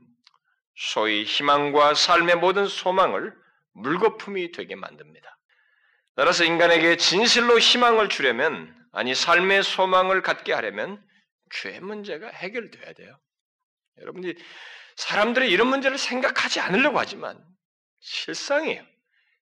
소위 0.74 1.24
희망과 1.24 1.94
삶의 1.94 2.36
모든 2.36 2.66
소망을 2.66 3.34
물거품이 3.72 4.52
되게 4.52 4.74
만듭니다. 4.74 5.35
따라서 6.16 6.44
인간에게 6.44 6.96
진실로 6.96 7.58
희망을 7.58 8.08
주려면, 8.08 8.74
아니, 8.92 9.14
삶의 9.14 9.62
소망을 9.62 10.22
갖게 10.22 10.52
하려면 10.54 11.02
죄 11.52 11.78
문제가 11.78 12.28
해결돼야 12.28 12.94
돼요. 12.94 13.20
여러분들이 13.98 14.42
사람들이 14.96 15.50
이런 15.50 15.68
문제를 15.68 15.98
생각하지 15.98 16.60
않으려고 16.60 16.98
하지만 16.98 17.38
실상이에요. 18.00 18.82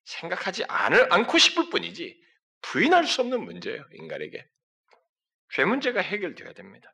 생각하지 0.04 0.64
않을, 0.69 1.12
않고 1.12 1.38
싶을 1.38 1.71
뿐이지 1.71 2.21
부인할 2.62 3.07
수 3.07 3.21
없는 3.21 3.45
문제예요, 3.45 3.85
인간에게. 3.93 4.45
죄 5.54 5.64
문제가 5.64 6.00
해결돼야 6.00 6.52
됩니다. 6.54 6.93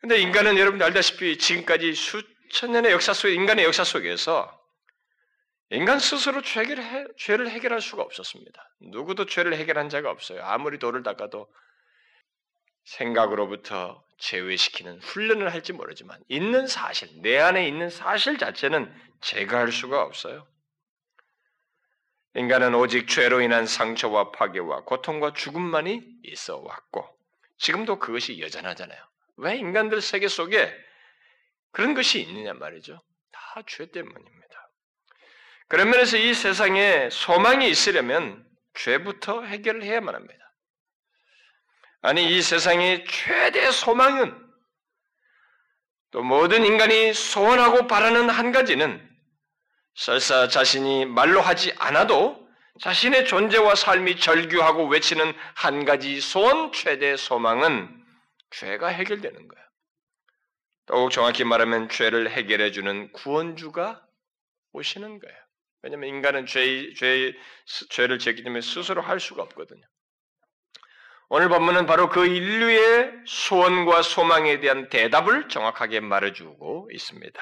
근데 0.00 0.18
인간은 0.18 0.58
여러분들 0.58 0.84
알다시피 0.86 1.38
지금까지 1.38 1.94
수천 1.94 2.72
년의 2.72 2.92
역사 2.92 3.14
속에, 3.14 3.32
인간의 3.32 3.64
역사 3.64 3.84
속에서 3.84 4.65
인간 5.70 5.98
스스로 5.98 6.42
죄를, 6.42 6.82
해, 6.82 7.06
죄를 7.16 7.50
해결할 7.50 7.80
수가 7.80 8.02
없었습니다. 8.02 8.70
누구도 8.82 9.26
죄를 9.26 9.54
해결한 9.56 9.88
자가 9.88 10.10
없어요. 10.10 10.42
아무리 10.44 10.78
돌을 10.78 11.02
닦아도 11.02 11.52
생각으로부터 12.84 14.04
제외시키는 14.18 15.00
훈련을 15.00 15.52
할지 15.52 15.72
모르지만 15.72 16.20
있는 16.28 16.66
사실, 16.68 17.08
내 17.20 17.38
안에 17.38 17.66
있는 17.66 17.90
사실 17.90 18.38
자체는 18.38 18.94
제거할 19.20 19.72
수가 19.72 20.02
없어요. 20.02 20.46
인간은 22.34 22.74
오직 22.74 23.08
죄로 23.08 23.40
인한 23.40 23.66
상처와 23.66 24.30
파괴와 24.30 24.84
고통과 24.84 25.32
죽음만이 25.32 26.02
있어 26.24 26.58
왔고 26.58 27.08
지금도 27.58 27.98
그것이 27.98 28.40
여전하잖아요. 28.40 29.02
왜 29.38 29.56
인간들 29.56 30.00
세계 30.00 30.28
속에 30.28 30.72
그런 31.72 31.94
것이 31.94 32.20
있느냐 32.20 32.52
말이죠. 32.52 33.00
다 33.32 33.62
죄 33.66 33.90
때문입니다. 33.90 34.65
그런 35.68 35.90
면에서 35.90 36.16
이 36.16 36.32
세상에 36.32 37.10
소망이 37.10 37.68
있으려면 37.68 38.44
죄부터 38.74 39.42
해결을 39.42 39.82
해야만 39.82 40.14
합니다. 40.14 40.54
아니, 42.02 42.36
이 42.36 42.42
세상의 42.42 43.04
최대 43.06 43.70
소망은 43.70 44.46
또 46.12 46.22
모든 46.22 46.64
인간이 46.64 47.12
소원하고 47.12 47.88
바라는 47.88 48.30
한 48.30 48.52
가지는 48.52 49.06
설사 49.94 50.46
자신이 50.46 51.06
말로 51.06 51.40
하지 51.40 51.72
않아도 51.78 52.46
자신의 52.80 53.26
존재와 53.26 53.74
삶이 53.74 54.20
절규하고 54.20 54.86
외치는 54.86 55.34
한 55.54 55.84
가지 55.84 56.20
소원 56.20 56.70
최대 56.72 57.16
소망은 57.16 58.04
죄가 58.50 58.88
해결되는 58.88 59.48
거예요. 59.48 59.66
더욱 60.84 61.10
정확히 61.10 61.42
말하면 61.42 61.88
죄를 61.88 62.30
해결해 62.30 62.70
주는 62.70 63.10
구원주가 63.12 64.06
오시는 64.72 65.18
거예요. 65.18 65.45
왜냐하면 65.86 66.08
인간은 66.08 66.46
죄, 66.46 66.92
죄, 66.94 67.32
죄를 67.90 68.18
지기 68.18 68.42
때문에 68.42 68.60
스스로 68.60 69.02
할 69.02 69.20
수가 69.20 69.44
없거든요. 69.44 69.86
오늘 71.28 71.48
본문은 71.48 71.86
바로 71.86 72.08
그 72.08 72.26
인류의 72.26 73.12
소원과 73.24 74.02
소망에 74.02 74.58
대한 74.58 74.88
대답을 74.88 75.48
정확하게 75.48 76.00
말해주고 76.00 76.90
있습니다. 76.92 77.40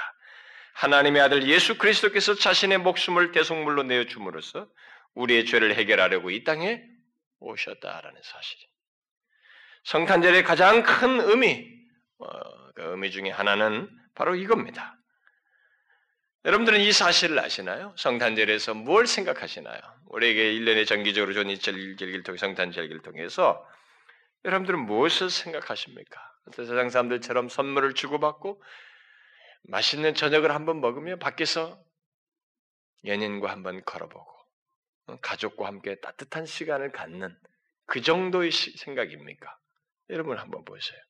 하나님의 0.75 1.23
아들 1.23 1.49
예수 1.49 1.79
그리스도께서 1.79 2.35
자신의 2.35 2.79
목숨을 2.79 3.33
대속물로 3.33 3.85
내어 3.85 4.05
줌으로써 4.05 4.69
우리의 5.15 5.47
죄를 5.47 5.75
해결하려고 5.75 6.31
이 6.31 6.45
땅에 6.45 6.83
오셨다라는 7.41 8.21
사실이. 8.23 8.61
성탄절의 9.85 10.45
가장 10.45 10.83
큰 10.83 11.21
의미, 11.21 11.67
어, 12.19 12.73
그 12.75 12.83
의미 12.91 13.11
중에 13.11 13.31
하나는 13.31 13.89
바로 14.15 14.35
이겁니다. 14.35 14.99
여러분들은 16.45 16.81
이 16.81 16.93
사실을 16.93 17.39
아시나요? 17.39 17.95
성탄절에서 17.97 18.75
뭘 18.75 19.07
생각하시나요? 19.07 19.81
우리에게 20.09 20.53
1년에 20.53 20.87
정기적으로 20.87 21.33
좋은 21.33 21.59
절기를 21.59 22.23
통해 22.23 22.37
성탄 22.37 22.71
절기를 22.71 23.01
통해서 23.01 23.67
여러분들은 24.45 24.81
무엇을 24.81 25.31
생각하십니까? 25.31 26.21
세상 26.53 26.91
사람들처럼 26.91 27.49
선물을 27.49 27.95
주고받고 27.95 28.63
맛있는 29.63 30.15
저녁을 30.15 30.55
한번 30.55 30.83
먹으며 30.83 31.17
밖에서 31.17 31.83
연인과 33.07 33.51
한번 33.51 33.83
걸어보고 33.83 34.31
어, 35.07 35.19
가족과 35.23 35.67
함께 35.67 35.95
따뜻한 36.01 36.45
시간을 36.45 36.93
갖는 36.93 37.35
그 37.87 38.03
정도의 38.03 38.51
생각입니까? 38.51 39.59
여러분 40.11 40.37
한번 40.37 40.63
보세요. 40.67 41.01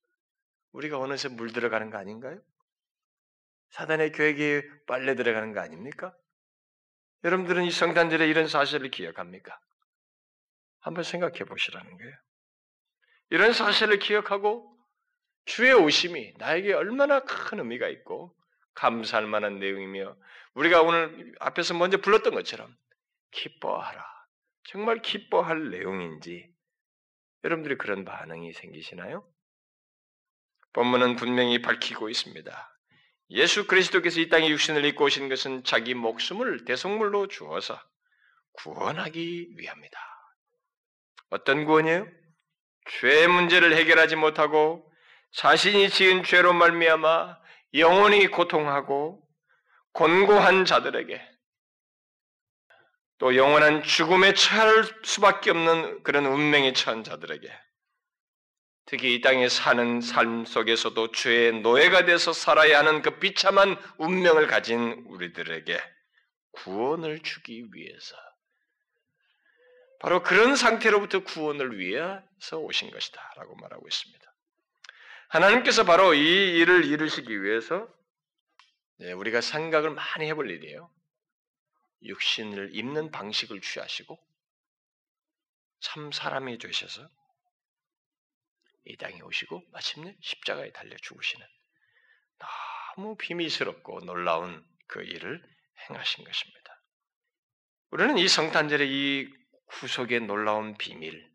우리가 0.70 1.00
어느새 1.00 1.28
물들어가는 1.28 1.90
거 1.90 1.98
아닌가요? 1.98 2.40
사단의 3.70 4.12
계획에 4.12 4.62
빨려 4.86 5.14
들어가는 5.14 5.52
거 5.52 5.60
아닙니까? 5.60 6.14
여러분들은 7.24 7.64
이 7.64 7.70
성탄절에 7.70 8.28
이런 8.28 8.46
사실을 8.48 8.90
기억합니까? 8.90 9.58
한번 10.80 11.02
생각해 11.04 11.44
보시라는 11.44 11.96
거예요. 11.96 12.14
이런 13.30 13.52
사실을 13.52 13.98
기억하고 13.98 14.70
주의 15.46 15.72
오심이 15.72 16.34
나에게 16.38 16.72
얼마나 16.74 17.20
큰 17.20 17.58
의미가 17.58 17.88
있고 17.88 18.36
감사할 18.74 19.26
만한 19.26 19.58
내용이며 19.58 20.16
우리가 20.54 20.82
오늘 20.82 21.34
앞에서 21.40 21.74
먼저 21.74 21.98
불렀던 21.98 22.34
것처럼 22.34 22.74
기뻐하라. 23.30 24.04
정말 24.64 25.00
기뻐할 25.02 25.70
내용인지 25.70 26.52
여러분들이 27.44 27.76
그런 27.76 28.04
반응이 28.04 28.52
생기시나요? 28.52 29.28
본문은 30.72 31.16
분명히 31.16 31.60
밝히고 31.60 32.08
있습니다. 32.08 32.73
예수 33.30 33.66
그리스도께서 33.66 34.20
이 34.20 34.28
땅에 34.28 34.48
육신을 34.50 34.84
입고 34.84 35.04
오신 35.04 35.28
것은 35.28 35.64
자기 35.64 35.94
목숨을 35.94 36.64
대속물로 36.64 37.28
주어서 37.28 37.80
구원하기 38.54 39.54
위함이다. 39.56 39.98
어떤 41.30 41.64
구원이에요? 41.64 42.06
죄 42.86 43.26
문제를 43.26 43.76
해결하지 43.76 44.16
못하고 44.16 44.88
자신이 45.32 45.90
지은 45.90 46.22
죄로 46.22 46.52
말미암아 46.52 47.38
영원히 47.74 48.28
고통하고 48.28 49.20
곤고한 49.92 50.64
자들에게 50.64 51.20
또 53.18 53.36
영원한 53.36 53.82
죽음에 53.82 54.34
처할 54.34 54.84
수밖에 55.02 55.50
없는 55.50 56.02
그런 56.02 56.26
운명에 56.26 56.72
처한 56.72 57.04
자들에게 57.04 57.50
특히 58.86 59.14
이 59.14 59.20
땅에 59.22 59.48
사는 59.48 60.00
삶 60.00 60.44
속에서도 60.44 61.12
죄의 61.12 61.60
노예가 61.60 62.04
돼서 62.04 62.32
살아야 62.32 62.78
하는 62.80 63.00
그 63.00 63.18
비참한 63.18 63.76
운명을 63.98 64.46
가진 64.46 65.04
우리들에게 65.06 65.80
구원을 66.52 67.20
주기 67.20 67.64
위해서 67.72 68.16
바로 70.00 70.22
그런 70.22 70.54
상태로부터 70.54 71.24
구원을 71.24 71.78
위해서 71.78 72.58
오신 72.58 72.90
것이다 72.90 73.32
라고 73.36 73.56
말하고 73.56 73.88
있습니다. 73.88 74.34
하나님께서 75.28 75.84
바로 75.84 76.12
이 76.12 76.58
일을 76.58 76.84
이루시기 76.84 77.42
위해서 77.42 77.88
네, 78.98 79.12
우리가 79.12 79.40
생각을 79.40 79.90
많이 79.90 80.26
해볼 80.26 80.50
일이에요. 80.50 80.90
육신을 82.02 82.70
입는 82.74 83.10
방식을 83.10 83.62
취하시고 83.62 84.18
참 85.80 86.12
사람이 86.12 86.58
되셔서 86.58 87.08
이 88.84 88.96
땅에 88.96 89.20
오시고 89.20 89.62
마침내 89.72 90.16
십자가에 90.20 90.70
달려 90.72 90.96
죽으시는 90.96 91.46
너무 92.96 93.16
비밀스럽고 93.16 94.00
놀라운 94.00 94.64
그 94.86 95.02
일을 95.02 95.42
행하신 95.88 96.24
것입니다. 96.24 96.82
우리는 97.90 98.18
이 98.18 98.28
성탄절의 98.28 98.88
이 98.90 99.32
구속의 99.66 100.20
놀라운 100.20 100.76
비밀, 100.76 101.30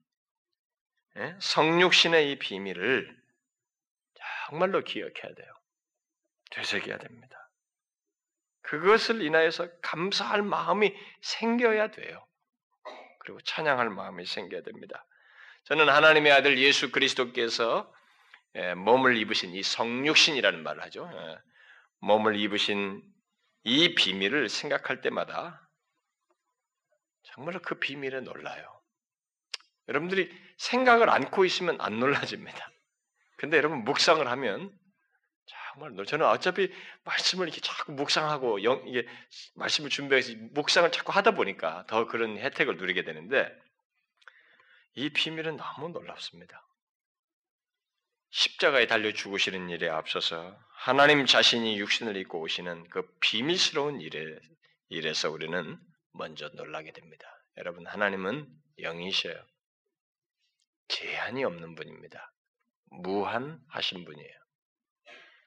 예? 1.18 1.36
성육신의 1.40 2.32
이 2.32 2.40
비밀을 2.40 3.18
정말로 4.48 4.84
기억해야 4.84 5.34
돼요. 5.34 5.54
되새겨야 6.52 6.98
됩니다. 6.98 7.38
그것을 8.62 9.22
인하여서 9.22 9.70
감사할 9.82 10.42
마음이 10.44 10.96
생겨야 11.22 11.92
돼요. 11.92 12.26
그리고 13.20 13.42
찬양할 13.42 13.90
마음이 13.90 14.26
생겨야 14.26 14.62
됩니다. 14.62 15.06
저는 15.70 15.88
하나님의 15.88 16.32
아들 16.32 16.58
예수 16.58 16.92
그리스도께서 16.92 17.94
예, 18.56 18.74
몸을 18.74 19.18
입으신 19.18 19.54
이 19.54 19.62
성육신이라는 19.62 20.64
말을 20.64 20.82
하죠. 20.86 21.08
예, 21.14 21.38
몸을 22.00 22.38
입으신 22.38 23.04
이 23.66 23.94
비밀을 23.94 24.50
생각할 24.50 25.02
때마다 25.02 25.70
정말로 27.22 27.60
그 27.60 27.76
비밀에 27.76 28.22
놀라요. 28.22 28.82
여러분들이 29.88 30.36
생각을 30.58 31.08
안고 31.08 31.46
있으면 31.46 31.80
안 31.80 32.00
놀라집니다. 32.00 32.72
근데 33.38 33.58
여러분 33.58 33.84
묵상을 33.84 34.28
하면 34.28 34.76
정말 35.46 36.04
저는 36.04 36.26
어차피 36.26 36.74
말씀을 37.04 37.48
이렇게 37.48 37.62
자꾸 37.62 37.92
묵상하고 37.92 38.64
영, 38.64 38.88
이게 38.88 39.08
말씀을 39.54 39.92
준비해서 39.92 40.34
묵상을 40.52 40.92
자꾸 40.92 41.12
하다 41.12 41.32
보니까 41.36 41.86
더 41.88 42.08
그런 42.08 42.40
혜택을 42.40 42.78
누리게 42.78 43.04
되는데 43.04 43.56
이 44.96 45.10
비밀은 45.10 45.58
너무 45.58 45.90
놀랍습니다. 45.90 46.66
십자가에 48.32 48.88
달려 48.88 49.12
죽으시는 49.12 49.70
일에 49.70 49.90
앞서서 49.90 50.58
하나님 50.74 51.26
자신이 51.26 51.80
육신을 51.80 52.16
입고 52.18 52.40
오시는 52.40 52.90
그 52.90 53.08
비밀스러운 53.20 54.02
일에, 54.02 54.40
일에서 54.90 55.30
우리는 55.32 55.80
먼저 56.14 56.50
놀라게 56.50 56.92
됩니다. 56.92 57.26
여러분, 57.58 57.86
하나님은 57.88 58.48
영이셔요. 58.80 59.36
제한이 60.88 61.44
없는 61.44 61.76
분입니다. 61.76 62.32
무한하신 62.92 64.06
분이에요. 64.06 64.40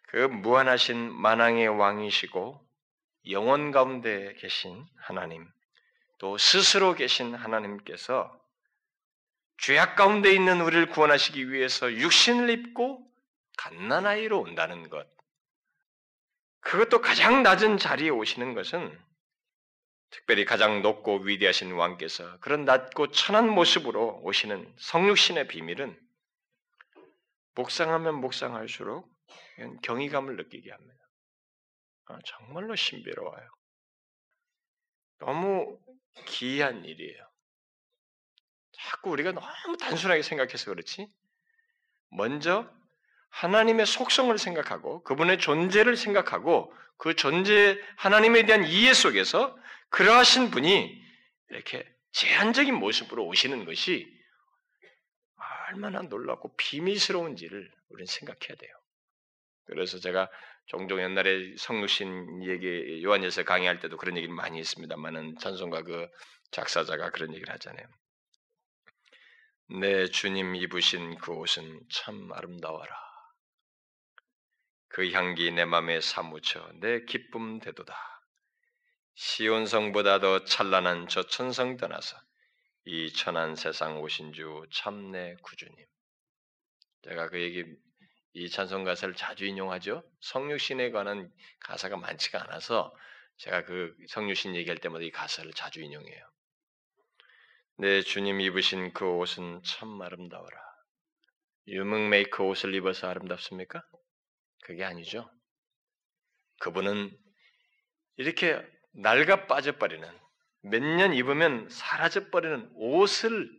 그 0.09 0.17
무한하신 0.17 1.13
만왕의 1.13 1.69
왕이시고 1.69 2.69
영원 3.31 3.71
가운데 3.71 4.35
계신 4.35 4.85
하나님, 4.97 5.49
또 6.19 6.37
스스로 6.37 6.95
계신 6.95 7.35
하나님께서 7.35 8.42
죄악 9.63 9.95
가운데 9.95 10.33
있는 10.33 10.61
우리를 10.61 10.89
구원하시기 10.89 11.53
위해서 11.53 11.93
육신을 11.93 12.51
입고 12.51 13.09
갓난아이로 13.59 14.41
온다는 14.41 14.91
것. 14.91 15.09
그것도 16.61 17.01
가장 17.01 17.45
낮은 17.45 17.79
자리에 17.79 18.09
오시는 18.09 18.55
것은 18.55 19.01
특별히 20.11 20.45
가장 20.45 20.83
높고 20.83 21.21
위대하신 21.21 21.73
왕께서 21.75 22.41
그런 22.41 22.65
낮고 22.65 23.13
천한 23.13 23.49
모습으로 23.49 24.21
오시는 24.25 24.75
성육신의 24.81 25.47
비밀은 25.47 25.97
묵상하면 27.55 28.17
묵상할수록 28.17 29.09
경이감을 29.83 30.37
느끼게 30.39 30.73
합니다. 30.73 31.05
아, 32.07 32.19
정말로 32.25 32.75
신비로워요. 32.75 33.49
너무 35.21 35.79
기이한 36.27 36.85
일이에요. 36.85 37.32
자꾸 38.83 39.11
우리가 39.11 39.33
너무 39.33 39.77
단순하게 39.79 40.23
생각해서 40.23 40.71
그렇지. 40.71 41.09
먼저 42.11 42.71
하나님의 43.31 43.87
속성을 43.87 44.37
생각하고 44.37 45.03
그분의 45.05 45.39
존재를 45.39 45.97
생각하고 45.97 46.73
그 46.99 47.17
존재 47.17 47.81
하나님에 47.97 48.45
대한 48.45 48.65
이해 48.65 48.93
속에서 48.93 49.57
그러하신 49.89 50.51
분이 50.51 51.03
이렇게 51.51 51.89
제한적인 52.13 52.75
모습으로 52.75 53.27
오시는 53.27 53.65
것이 53.65 54.07
얼마나 55.69 56.03
놀랍고 56.03 56.55
비밀스러운지를 56.57 57.71
우리는 57.89 58.07
생각해야 58.07 58.57
돼요. 58.59 58.71
그래서 59.67 59.99
제가 59.99 60.29
종종 60.67 61.01
옛날에 61.01 61.55
성육신 61.57 62.45
얘기 62.45 63.03
요한일서 63.03 63.45
강의할 63.45 63.81
때도 63.81 63.97
그런 63.97 64.17
얘기를 64.17 64.35
많이 64.35 64.59
했습니다만은 64.59 65.37
찬송가 65.39 65.83
그 65.83 66.09
작사자가 66.51 67.11
그런 67.11 67.33
얘기를 67.35 67.53
하잖아요. 67.55 67.87
내 69.81 70.07
주님 70.07 70.55
입으신 70.55 71.17
그 71.17 71.33
옷은 71.33 71.81
참 71.91 72.31
아름다워라. 72.31 72.95
그 74.89 75.11
향기 75.13 75.51
내 75.51 75.65
맘에 75.65 76.03
사무쳐 76.03 76.71
내 76.81 77.07
기쁨 77.07 77.59
되도다. 77.59 77.97
시온성보다 79.15 80.21
더 80.21 80.45
찬란한 80.45 81.09
저 81.09 81.23
천성 81.23 81.79
떠나서 81.79 82.19
이 82.85 83.15
천한 83.15 83.57
세상 83.57 84.03
오신 84.03 84.35
주 84.35 84.67
참내 84.71 85.37
구주님. 85.43 85.75
제가 87.05 87.31
그 87.31 87.41
얘기 87.41 87.65
이 88.35 88.51
찬송 88.51 88.85
가사를 88.85 89.15
자주 89.15 89.47
인용하죠. 89.47 90.03
성육신에 90.21 90.91
관한 90.91 91.33
가사가 91.61 91.97
많지가 91.97 92.43
않아서 92.43 92.95
제가 93.39 93.65
그 93.65 93.97
성육신 94.09 94.55
얘기할 94.55 94.77
때마다 94.79 95.03
이 95.03 95.11
가사를 95.11 95.51
자주 95.55 95.81
인용해요. 95.81 96.32
내 97.79 98.03
주님 98.03 98.41
입으신 98.41 98.93
그 98.93 99.07
옷은 99.07 99.63
참 99.65 100.01
아름다워라. 100.01 100.61
유명 101.69 102.09
메이커 102.09 102.45
옷을 102.45 102.75
입어서 102.75 103.09
아름답습니까? 103.09 103.83
그게 104.65 104.85
아니죠. 104.85 105.31
그분은 106.61 107.17
이렇게 108.17 108.61
낡아 108.95 109.47
빠져버리는 109.47 110.07
몇 110.65 110.81
년 110.83 111.13
입으면 111.15 111.69
사라져버리는 111.71 112.71
옷을 112.75 113.51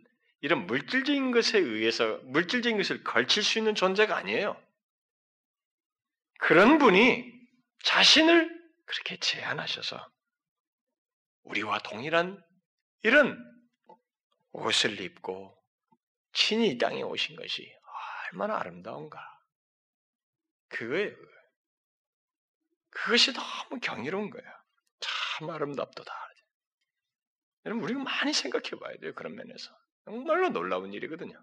이런 0.41 0.67
물질적인 0.67 1.31
것에 1.31 1.59
의해서 1.59 2.17
물질적인 2.25 2.77
것을 2.77 3.03
걸칠 3.03 3.43
수 3.43 3.57
있는 3.57 3.75
존재가 3.75 4.15
아니에요. 4.15 4.61
그런 6.39 6.77
분이 6.77 7.31
자신을 7.83 8.49
그렇게 8.85 9.17
제한하셔서 9.17 10.05
우리와 11.43 11.79
동일한 11.79 12.41
이런 13.01 13.52
옷을 14.53 14.99
입고 15.01 15.55
친히 16.31 16.69
이 16.69 16.77
땅에 16.77 17.01
오신 17.01 17.35
것이 17.35 17.71
얼마나 18.31 18.57
아름다운가. 18.59 19.19
그거예요. 20.69 21.15
그것이 22.89 23.33
너무 23.33 23.79
경이로운 23.79 24.29
거예요. 24.29 24.47
참 24.99 25.49
아름답도다. 25.49 26.13
여러분, 27.65 27.83
우리가 27.83 27.99
많이 28.03 28.33
생각해 28.33 28.71
봐야 28.79 28.97
돼요. 28.97 29.13
그런 29.13 29.35
면에서. 29.35 29.71
정말로 30.05 30.49
놀라운 30.49 30.93
일이거든요. 30.93 31.41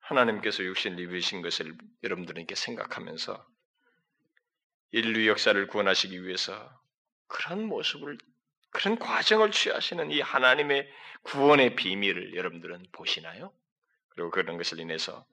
하나님께서 0.00 0.64
육신 0.64 0.98
입으신 0.98 1.40
것을 1.40 1.76
여러분들에게 2.02 2.54
생각하면서 2.54 3.46
인류 4.90 5.26
역사를 5.28 5.66
구원하시기 5.66 6.24
위해서 6.24 6.82
그런 7.26 7.64
모습을 7.64 8.18
그런 8.74 8.98
과정을 8.98 9.52
취하시는 9.52 10.10
이 10.10 10.20
하나님의 10.20 10.90
구원의 11.22 11.76
비밀을 11.76 12.34
여러분들은 12.34 12.86
보시나요? 12.90 13.52
그리고 14.08 14.30
그런 14.30 14.58
것을 14.58 14.80
인해서 14.80 15.24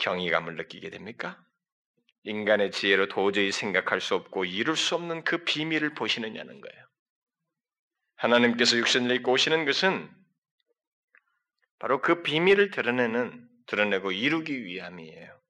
경이감을 0.00 0.56
느끼게 0.56 0.88
됩니까? 0.88 1.38
인간의 2.24 2.70
지혜로 2.70 3.08
도저히 3.08 3.52
생각할 3.52 4.00
수 4.00 4.14
없고 4.14 4.46
이룰 4.46 4.74
수 4.74 4.94
없는 4.94 5.22
그 5.24 5.44
비밀을 5.44 5.94
보시느냐는 5.94 6.62
거예요. 6.62 6.86
하나님께서 8.16 8.78
육신을 8.78 9.14
입고 9.16 9.32
오시는 9.32 9.66
것은 9.66 10.10
바로 11.78 12.00
그 12.00 12.22
비밀을 12.22 12.70
드러내는, 12.70 13.48
드러내고 13.66 14.12
이루기 14.12 14.64
위함이에요. 14.64 15.41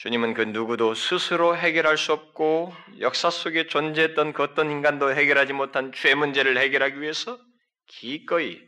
주님은 0.00 0.32
그 0.32 0.40
누구도 0.40 0.94
스스로 0.94 1.54
해결할 1.54 1.98
수 1.98 2.14
없고 2.14 2.74
역사 3.00 3.28
속에 3.28 3.66
존재했던 3.66 4.32
그 4.32 4.42
어떤 4.42 4.70
인간도 4.70 5.12
해결하지 5.12 5.52
못한 5.52 5.92
죄 5.92 6.14
문제를 6.14 6.56
해결하기 6.56 7.02
위해서 7.02 7.38
기꺼이 7.86 8.62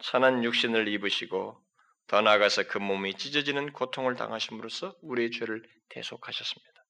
천한 0.00 0.44
육신을 0.44 0.86
입으시고 0.86 1.60
더 2.06 2.20
나아가서 2.20 2.68
그 2.68 2.78
몸이 2.78 3.14
찢어지는 3.14 3.72
고통을 3.72 4.14
당하심으로써 4.14 4.94
우리의 5.02 5.32
죄를 5.32 5.64
대속하셨습니다. 5.88 6.84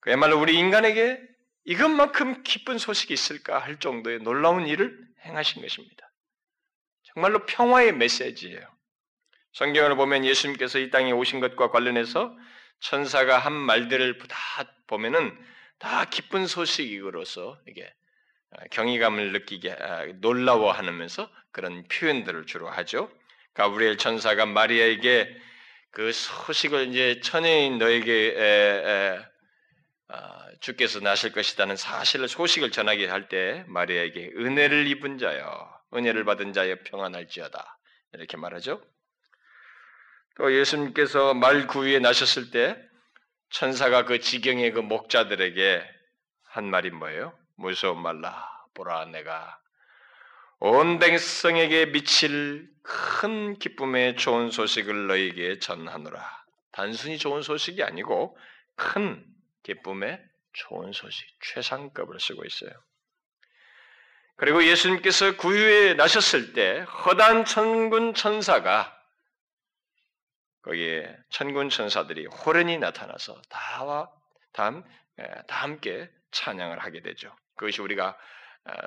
그야말로 0.00 0.40
우리 0.40 0.58
인간에게 0.58 1.20
이것만큼 1.66 2.42
기쁜 2.42 2.78
소식이 2.78 3.14
있을까 3.14 3.60
할 3.60 3.78
정도의 3.78 4.18
놀라운 4.24 4.66
일을 4.66 4.98
행하신 5.24 5.62
것입니다. 5.62 6.10
정말로 7.14 7.46
평화의 7.46 7.92
메시지예요. 7.92 8.66
성경을 9.52 9.94
보면 9.94 10.24
예수님께서 10.24 10.80
이 10.80 10.90
땅에 10.90 11.12
오신 11.12 11.38
것과 11.38 11.70
관련해서 11.70 12.36
천사가 12.82 13.38
한 13.38 13.52
말들을 13.52 14.18
다 14.28 14.64
보면은 14.86 15.36
다 15.78 16.04
기쁜 16.04 16.46
소식으로서 16.46 17.58
이게 17.68 17.92
경이감을 18.70 19.32
느끼게 19.32 19.72
아, 19.72 20.06
놀라워하면서 20.20 21.30
그런 21.52 21.84
표현들을 21.84 22.46
주로 22.46 22.68
하죠. 22.68 23.10
가브리엘 23.54 23.96
천사가 23.98 24.46
마리아에게 24.46 25.34
그 25.90 26.12
소식을 26.12 26.88
이제 26.88 27.20
천여인 27.20 27.78
너에게 27.78 28.12
에, 28.12 28.42
에, 28.42 29.18
아, 30.08 30.48
주께서 30.60 31.00
나실 31.00 31.32
것이라는 31.32 31.76
사실을 31.76 32.28
소식을 32.28 32.70
전하게 32.70 33.06
할 33.06 33.28
때 33.28 33.64
마리아에게 33.68 34.32
은혜를 34.36 34.86
입은 34.88 35.18
자여, 35.18 35.80
은혜를 35.94 36.24
받은 36.24 36.52
자여 36.52 36.76
평안할지어다 36.84 37.78
이렇게 38.14 38.36
말하죠. 38.36 38.82
또 40.36 40.52
예수님께서 40.54 41.34
말 41.34 41.66
구위에 41.66 41.98
나셨을 41.98 42.50
때 42.50 42.76
천사가 43.50 44.04
그 44.04 44.20
지경의 44.20 44.72
그 44.72 44.80
목자들에게 44.80 45.84
한 46.44 46.70
말이 46.70 46.90
뭐예요? 46.90 47.36
무서워 47.56 47.94
말라 47.94 48.48
보라 48.74 49.06
내가 49.06 49.58
온 50.58 50.98
백성에게 50.98 51.86
미칠 51.86 52.68
큰 52.82 53.58
기쁨의 53.58 54.16
좋은 54.16 54.50
소식을 54.50 55.08
너에게 55.08 55.58
전하노라. 55.58 56.44
단순히 56.72 57.18
좋은 57.18 57.42
소식이 57.42 57.82
아니고 57.82 58.36
큰 58.76 59.24
기쁨의 59.64 60.20
좋은 60.52 60.92
소식, 60.92 61.26
최상급을 61.40 62.20
쓰고 62.20 62.44
있어요. 62.44 62.70
그리고 64.36 64.64
예수님께서 64.64 65.36
구유에 65.36 65.94
나셨을 65.94 66.52
때 66.52 66.80
허단 66.80 67.44
천군 67.44 68.14
천사가 68.14 68.96
거기에 70.62 71.16
천군 71.30 71.70
천사들이 71.70 72.26
호련히 72.26 72.78
나타나서 72.78 73.40
다와 73.48 74.10
다, 74.52 74.70
다 75.46 75.62
함께 75.62 76.10
찬양을 76.30 76.78
하게 76.78 77.00
되죠. 77.02 77.34
그것이 77.56 77.82
우리가 77.82 78.16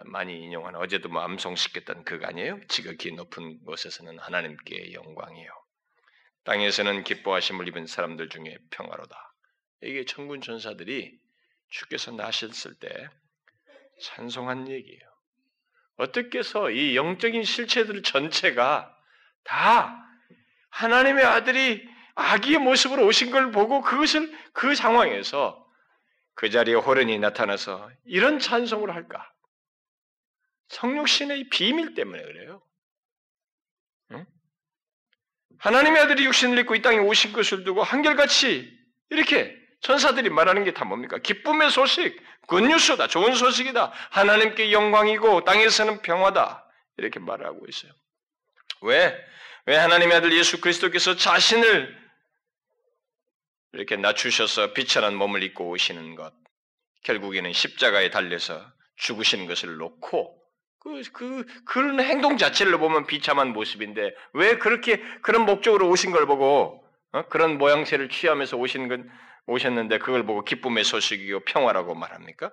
많이 0.05 0.41
인용하는 0.41 0.79
어제도 0.79 1.09
뭐 1.09 1.21
암송시켰던 1.21 2.05
그거 2.05 2.27
아니에요? 2.27 2.59
지극히 2.67 3.11
높은 3.11 3.59
곳에서는 3.65 4.17
하나님께 4.19 4.93
영광이요. 4.93 5.49
땅에서는 6.45 7.03
기뻐하심을 7.03 7.67
입은 7.67 7.87
사람들 7.87 8.29
중에 8.29 8.57
평화로다. 8.69 9.33
이게 9.81 10.05
천군 10.05 10.41
천사들이 10.41 11.19
주께서 11.69 12.11
나셨을 12.11 12.75
때 12.75 13.09
찬송한 14.01 14.69
얘기예요. 14.69 15.01
어떻게 15.97 16.39
해서 16.39 16.69
이 16.69 16.95
영적인 16.95 17.43
실체들 17.43 18.03
전체가 18.03 18.95
다 19.43 20.01
하나님의 20.75 21.23
아들이 21.23 21.87
아기의 22.15 22.59
모습으로 22.59 23.05
오신 23.05 23.31
걸 23.31 23.51
보고 23.51 23.81
그것을 23.81 24.33
그 24.53 24.75
상황에서 24.75 25.65
그 26.33 26.49
자리에 26.49 26.75
호련이 26.75 27.17
나타나서 27.19 27.89
이런 28.03 28.39
찬송을 28.39 28.93
할까? 28.93 29.31
성육신의 30.69 31.49
비밀 31.49 31.93
때문에 31.93 32.21
그래요. 32.21 32.61
응? 34.11 34.25
하나님의 35.59 36.01
아들이 36.01 36.25
육신을 36.25 36.57
입고 36.59 36.75
이 36.75 36.81
땅에 36.81 36.97
오신 36.97 37.31
것을 37.31 37.63
두고 37.63 37.81
한결같이 37.83 38.69
이렇게 39.11 39.55
천사들이 39.81 40.29
말하는 40.29 40.65
게 40.65 40.73
다 40.73 40.83
뭡니까? 40.83 41.19
기쁨의 41.19 41.69
소식, 41.69 42.21
굿뉴스다, 42.47 43.07
좋은 43.07 43.33
소식이다. 43.35 43.93
하나님께 44.11 44.71
영광이고 44.73 45.45
땅에서는 45.45 46.01
평화다. 46.01 46.69
이렇게 46.97 47.19
말하고 47.19 47.65
있어요. 47.69 47.93
왜? 48.81 49.15
왜 49.67 49.77
하나님의 49.77 50.17
아들 50.17 50.31
예수 50.37 50.61
그리스도께서 50.61 51.15
자신을 51.15 52.05
이렇게 53.73 53.95
낮추셔서 53.95 54.73
비천한 54.73 55.15
몸을 55.15 55.43
입고 55.43 55.69
오시는 55.69 56.15
것, 56.15 56.33
결국에는 57.03 57.51
십자가에 57.51 58.09
달려서 58.09 58.65
죽으시는 58.97 59.47
것을 59.47 59.77
놓고 59.77 60.41
그, 60.79 61.01
그, 61.13 61.45
그런 61.65 61.99
행동 61.99 62.37
자체를 62.37 62.77
보면 62.77 63.07
비참한 63.07 63.53
모습인데 63.53 64.15
왜 64.33 64.57
그렇게 64.57 65.01
그런 65.23 65.45
목적으로 65.45 65.89
오신 65.89 66.11
걸 66.11 66.27
보고 66.27 66.85
어? 67.11 67.27
그런 67.29 67.57
모양새를 67.57 68.09
취하면서 68.09 68.57
오신 68.57 68.87
건 68.87 69.09
오셨는데 69.47 69.99
그걸 69.99 70.25
보고 70.25 70.43
기쁨의 70.43 70.83
소식이고 70.83 71.41
평화라고 71.41 71.95
말합니까? 71.95 72.51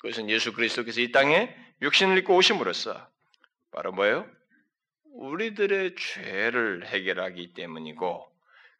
그것은 0.00 0.28
예수 0.30 0.52
그리스도께서 0.52 1.00
이 1.00 1.12
땅에 1.12 1.54
육신을 1.82 2.18
입고 2.18 2.34
오심으로써 2.36 3.08
바로 3.72 3.92
뭐예요? 3.92 4.26
우리들의 5.20 5.96
죄를 5.96 6.86
해결하기 6.86 7.52
때문이고 7.52 8.26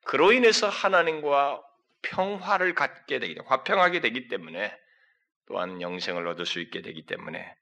그로 0.05 0.33
인해서 0.33 0.69
하나님과 0.69 1.63
평화를 2.03 2.75
갖게 2.75 3.19
되기 3.19 3.35
때문에 3.35 3.49
화평하게 3.49 4.01
되기 4.01 4.29
때문에 4.29 4.75
또한 5.47 5.83
영생을 5.83 6.27
얻을 6.27 6.47
수 6.47 6.61
있게 6.61 6.81
되기 6.81 7.05
때문에 7.05 7.55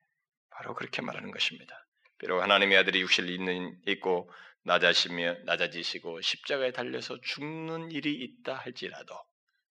바로 0.50 0.74
그렇게 0.74 1.02
말하는 1.02 1.32
것입니다. 1.32 1.86
비록 2.18 2.40
하나님의 2.40 2.78
아들이 2.78 3.00
육신을 3.00 3.30
있는, 3.30 3.76
있고 3.86 4.30
낮아시며 4.62 5.38
낮아지시고 5.44 6.20
십자가에 6.20 6.70
달려서 6.70 7.20
죽는 7.20 7.90
일이 7.90 8.14
있다 8.14 8.54
할지라도 8.54 9.14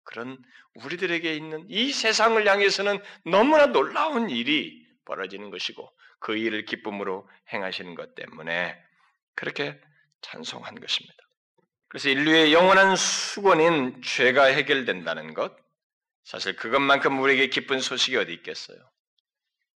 그런 0.03 0.37
우리들에게 0.83 1.35
있는 1.35 1.65
이 1.69 1.91
세상을 1.91 2.47
향해서는 2.47 2.99
너무나 3.25 3.67
놀라운 3.67 4.29
일이 4.31 4.83
벌어지는 5.05 5.51
것이고 5.51 5.91
그 6.19 6.35
일을 6.35 6.65
기쁨으로 6.65 7.29
행하시는 7.53 7.93
것 7.93 8.15
때문에 8.15 8.84
그렇게 9.35 9.79
찬송한 10.21 10.79
것입니다. 10.79 11.15
그래서 11.87 12.09
인류의 12.09 12.53
영원한 12.53 12.95
수건인 12.95 14.01
죄가 14.01 14.45
해결된다는 14.45 15.33
것, 15.33 15.55
사실 16.23 16.55
그것만큼 16.55 17.21
우리에게 17.21 17.47
기쁜 17.47 17.79
소식이 17.79 18.17
어디 18.17 18.33
있겠어요? 18.33 18.77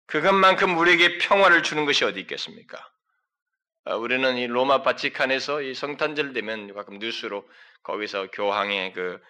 그것만큼 0.07 0.79
우리에게 0.79 1.19
평화를 1.19 1.63
주는 1.63 1.85
것이 1.85 2.05
어디 2.05 2.21
있겠습니까? 2.21 2.79
아, 3.85 3.95
우리는 3.97 4.37
이 4.37 4.47
로마 4.47 4.83
바치칸에서 4.83 5.63
이 5.63 5.75
성탄절 5.75 6.33
되면 6.33 6.73
가끔 6.75 6.99
뉴스로 6.99 7.49
거기서 7.83 8.31
교황의 8.31 8.95
그 8.95 9.21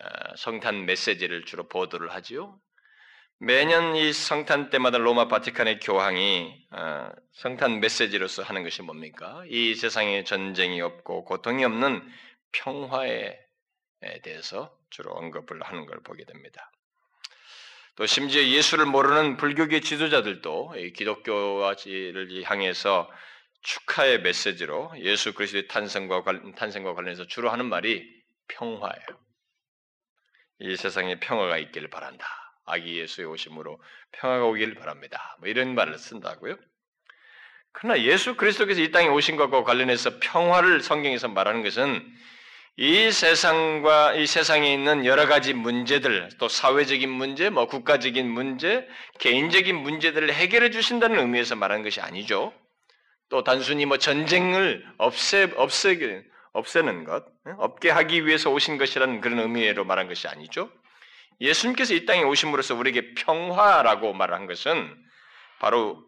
아, 0.00 0.36
성탄 0.36 0.86
메시지를 0.86 1.44
주로 1.44 1.68
보도를 1.68 2.12
하지요. 2.12 2.60
매년 3.42 3.96
이 3.96 4.12
성탄 4.12 4.68
때마다 4.68 4.98
로마 4.98 5.26
바티칸의 5.26 5.80
교황이 5.80 6.62
아, 6.68 7.10
성탄 7.32 7.80
메시지로서 7.80 8.42
하는 8.42 8.64
것이 8.64 8.82
뭡니까? 8.82 9.42
이 9.48 9.74
세상에 9.74 10.24
전쟁이 10.24 10.82
없고 10.82 11.24
고통이 11.24 11.64
없는 11.64 12.06
평화에 12.52 13.38
대해서 14.22 14.76
주로 14.90 15.12
언급을 15.12 15.62
하는 15.62 15.86
걸 15.86 16.00
보게 16.02 16.26
됩니다. 16.26 16.70
또 17.96 18.04
심지어 18.04 18.42
예수를 18.42 18.84
모르는 18.84 19.38
불교계 19.38 19.80
지도자들도 19.80 20.74
기독교를 20.94 22.42
향해서 22.44 23.10
축하의 23.62 24.20
메시지로 24.20 24.92
예수 24.98 25.32
그리스도의 25.32 25.66
탄생과, 25.66 26.24
탄생과 26.56 26.92
관련해서 26.92 27.26
주로 27.26 27.48
하는 27.48 27.70
말이 27.70 28.06
평화예요. 28.48 29.06
이 30.58 30.76
세상에 30.76 31.18
평화가 31.20 31.56
있기를 31.56 31.88
바란다. 31.88 32.39
아기 32.70 32.98
예수의 32.98 33.26
오심으로 33.26 33.80
평화가 34.12 34.44
오기를 34.46 34.74
바랍니다. 34.74 35.36
뭐 35.40 35.48
이런 35.48 35.74
말을 35.74 35.98
쓴다고요. 35.98 36.56
그러나 37.72 38.00
예수 38.02 38.36
그리스도께서 38.36 38.80
이 38.80 38.90
땅에 38.90 39.08
오신 39.08 39.36
것과 39.36 39.64
관련해서 39.64 40.18
평화를 40.20 40.80
성경에서 40.80 41.28
말하는 41.28 41.62
것은 41.62 42.02
이 42.76 43.10
세상과 43.10 44.14
이 44.14 44.26
세상에 44.26 44.72
있는 44.72 45.04
여러 45.04 45.26
가지 45.26 45.52
문제들, 45.52 46.30
또 46.38 46.48
사회적인 46.48 47.10
문제, 47.10 47.50
뭐 47.50 47.66
국가적인 47.66 48.28
문제, 48.28 48.88
개인적인 49.18 49.76
문제들을 49.76 50.32
해결해 50.32 50.70
주신다는 50.70 51.18
의미에서 51.18 51.56
말하는 51.56 51.82
것이 51.82 52.00
아니죠. 52.00 52.54
또 53.28 53.44
단순히 53.44 53.86
뭐 53.86 53.98
전쟁을 53.98 54.84
없애 54.98 55.52
없애게 55.56 56.24
없애는 56.52 57.04
것, 57.04 57.24
없게 57.58 57.90
하기 57.90 58.26
위해서 58.26 58.50
오신 58.50 58.78
것이라는 58.78 59.20
그런 59.20 59.38
의미로 59.40 59.84
말한 59.84 60.08
것이 60.08 60.26
아니죠. 60.26 60.70
예수님께서 61.40 61.94
이 61.94 62.04
땅에 62.04 62.22
오심으로써 62.22 62.74
우리에게 62.74 63.14
평화라고 63.14 64.12
말한 64.12 64.46
것은 64.46 64.96
바로 65.58 66.04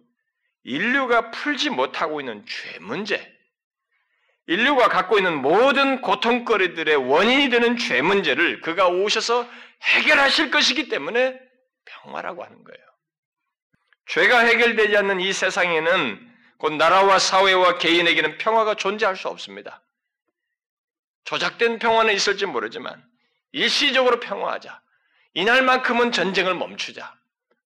인류가 0.64 1.30
풀지 1.30 1.70
못하고 1.70 2.20
있는 2.20 2.44
죄 2.46 2.78
문제, 2.80 3.32
인류가 4.46 4.88
갖고 4.88 5.18
있는 5.18 5.40
모든 5.40 6.00
고통거리들의 6.00 6.96
원인이 6.96 7.48
되는 7.48 7.76
죄 7.76 8.02
문제를 8.02 8.60
그가 8.60 8.88
오셔서 8.88 9.48
해결하실 9.82 10.50
것이기 10.50 10.88
때문에 10.88 11.40
평화라고 11.84 12.44
하는 12.44 12.62
거예요. 12.64 12.86
죄가 14.06 14.40
해결되지 14.40 14.96
않는 14.96 15.20
이 15.20 15.32
세상에는 15.32 16.32
곧 16.58 16.74
나라와 16.74 17.18
사회와 17.18 17.78
개인에게는 17.78 18.38
평화가 18.38 18.74
존재할 18.74 19.16
수 19.16 19.28
없습니다. 19.28 19.82
조작된 21.24 21.78
평화는 21.78 22.14
있을지 22.14 22.46
모르지만 22.46 23.02
일시적으로 23.52 24.20
평화하자. 24.20 24.80
이날만큼은 25.34 26.12
전쟁을 26.12 26.54
멈추자. 26.54 27.14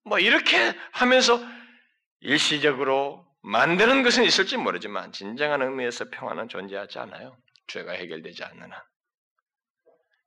뭐 0.05 0.19
이렇게 0.19 0.57
하면서 0.93 1.41
일시적으로 2.21 3.27
만드는 3.43 4.03
것은 4.03 4.25
있을지 4.25 4.57
모르지만 4.57 5.13
진정한 5.13 5.63
의미에서 5.63 6.11
평화는 6.11 6.49
존재하지 6.49 6.99
않아요. 7.01 7.37
죄가 7.69 7.93
해결되지 7.93 8.45
않는 8.45 8.73
한. 8.73 8.83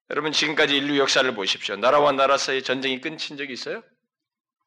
여러분 0.10 0.32
지금까지 0.32 0.76
인류 0.76 0.98
역사를 0.98 1.34
보십시오. 1.36 1.76
나라와 1.76 2.12
나라 2.12 2.38
사이 2.38 2.64
전쟁이 2.64 3.00
끊친 3.00 3.38
적이 3.38 3.54
있어요? 3.54 3.84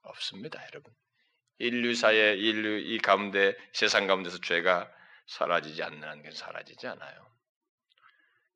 없습니다, 0.03 0.63
여러분. 0.73 0.93
인류사의 1.59 2.39
인류 2.41 2.79
이 2.79 2.99
가운데 2.99 3.57
세상 3.73 4.07
가운데서 4.07 4.39
죄가 4.41 4.91
사라지지 5.27 5.83
않는 5.83 6.03
한 6.03 6.23
사라지지 6.33 6.87
않아요. 6.87 7.32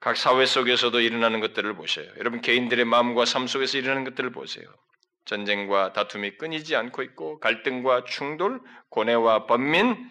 각 0.01 0.17
사회 0.17 0.47
속에서도 0.47 1.01
일어나는 1.01 1.41
것들을 1.41 1.75
보세요. 1.75 2.11
여러분 2.19 2.41
개인들의 2.41 2.85
마음과 2.85 3.25
삶 3.25 3.47
속에서 3.47 3.79
일어나는 3.79 4.05
것들을 4.05 4.31
보세요. 4.31 4.67
전쟁과 5.25 5.93
다툼이 5.93 6.37
끊이지 6.39 6.77
않고 6.77 7.03
있고 7.03 7.41
갈등과 7.41 8.05
충돌, 8.05 8.61
고뇌와 8.91 9.47
번민 9.47 10.11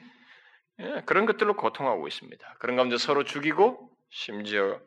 예, 0.79 1.01
그런 1.05 1.25
것들로 1.25 1.55
고통하고 1.55 2.07
있습니다. 2.07 2.57
그런 2.59 2.75
가운데 2.75 2.97
서로 2.97 3.23
죽이고 3.23 3.89
심지어 4.09 4.81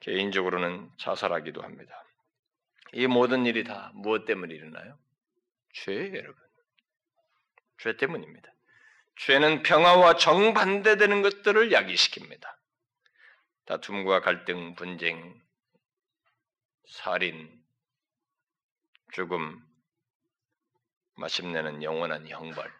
개인적으로는 0.00 0.90
자살하기도 0.98 1.62
합니다. 1.62 2.02
이 2.92 3.06
모든 3.06 3.44
일이 3.44 3.64
다 3.64 3.90
무엇 3.94 4.24
때문에 4.24 4.54
일어나요? 4.54 4.98
죄 5.74 6.12
여러분. 6.14 6.34
죄 7.78 7.96
때문입니다. 7.96 8.48
죄는 9.16 9.62
평화와 9.62 10.16
정반대되는 10.16 11.22
것들을 11.22 11.70
야기시킵니다. 11.70 12.42
다툼과 13.66 14.20
갈등, 14.20 14.74
분쟁, 14.74 15.40
살인, 16.86 17.64
죽음, 19.12 19.64
마침내는 21.16 21.82
영원한 21.82 22.28
형벌, 22.28 22.70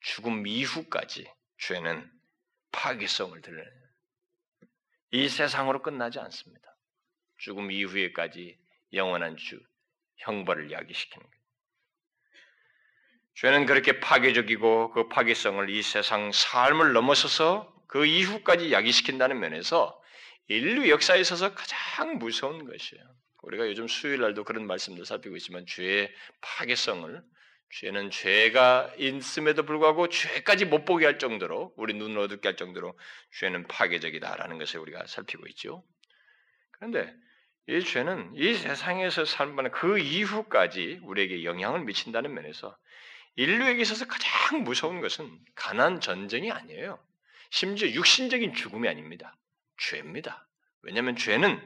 죽음 0.00 0.46
이후까지 0.46 1.30
죄는 1.58 2.10
파괴성을 2.72 3.40
드러내요. 3.40 3.86
이 5.12 5.28
세상으로 5.28 5.82
끝나지 5.82 6.18
않습니다. 6.18 6.76
죽음 7.38 7.70
이후에까지 7.70 8.58
영원한 8.94 9.36
주 9.36 9.60
형벌을 10.16 10.72
야기시키는 10.72 11.24
거예요. 11.24 11.36
죄는 13.34 13.66
그렇게 13.66 14.00
파괴적이고 14.00 14.92
그 14.92 15.08
파괴성을 15.08 15.68
이 15.70 15.82
세상 15.82 16.32
삶을 16.32 16.94
넘어서서 16.94 17.72
그 17.86 18.06
이후까지 18.06 18.72
야기시킨다는 18.72 19.38
면에서 19.38 20.02
인류 20.48 20.88
역사에 20.88 21.20
있어서 21.20 21.54
가장 21.54 22.18
무서운 22.18 22.64
것이에요. 22.64 23.04
우리가 23.42 23.68
요즘 23.68 23.88
수요일 23.88 24.20
날도 24.20 24.44
그런 24.44 24.66
말씀들 24.66 25.04
살피고 25.04 25.36
있지만 25.36 25.66
죄의 25.66 26.12
파괴성을 26.40 27.22
죄는 27.70 28.10
죄가 28.10 28.94
있음에도 28.98 29.64
불구하고 29.64 30.08
죄까지 30.08 30.66
못 30.66 30.84
보게 30.84 31.04
할 31.04 31.18
정도로 31.18 31.74
우리 31.76 31.94
눈을 31.94 32.18
어둡게 32.18 32.48
할 32.48 32.56
정도로 32.56 32.98
죄는 33.38 33.66
파괴적이다라는 33.66 34.58
것을 34.58 34.80
우리가 34.80 35.06
살피고 35.06 35.46
있죠. 35.48 35.84
그런데 36.72 37.12
이 37.68 37.82
죄는 37.82 38.32
이 38.36 38.54
세상에서 38.54 39.24
살면 39.24 39.72
그 39.72 39.98
이후까지 39.98 41.00
우리에게 41.02 41.44
영향을 41.44 41.80
미친다는 41.80 42.32
면에서 42.32 42.76
인류에게 43.34 43.82
있어서 43.82 44.06
가장 44.06 44.62
무서운 44.62 45.00
것은 45.00 45.28
가난 45.54 46.00
전쟁이 46.00 46.52
아니에요. 46.52 46.98
심지어 47.50 47.88
육신적인 47.88 48.54
죽음이 48.54 48.88
아닙니다. 48.88 49.36
죄입니다. 49.78 50.46
왜냐하면 50.82 51.16
죄는 51.16 51.60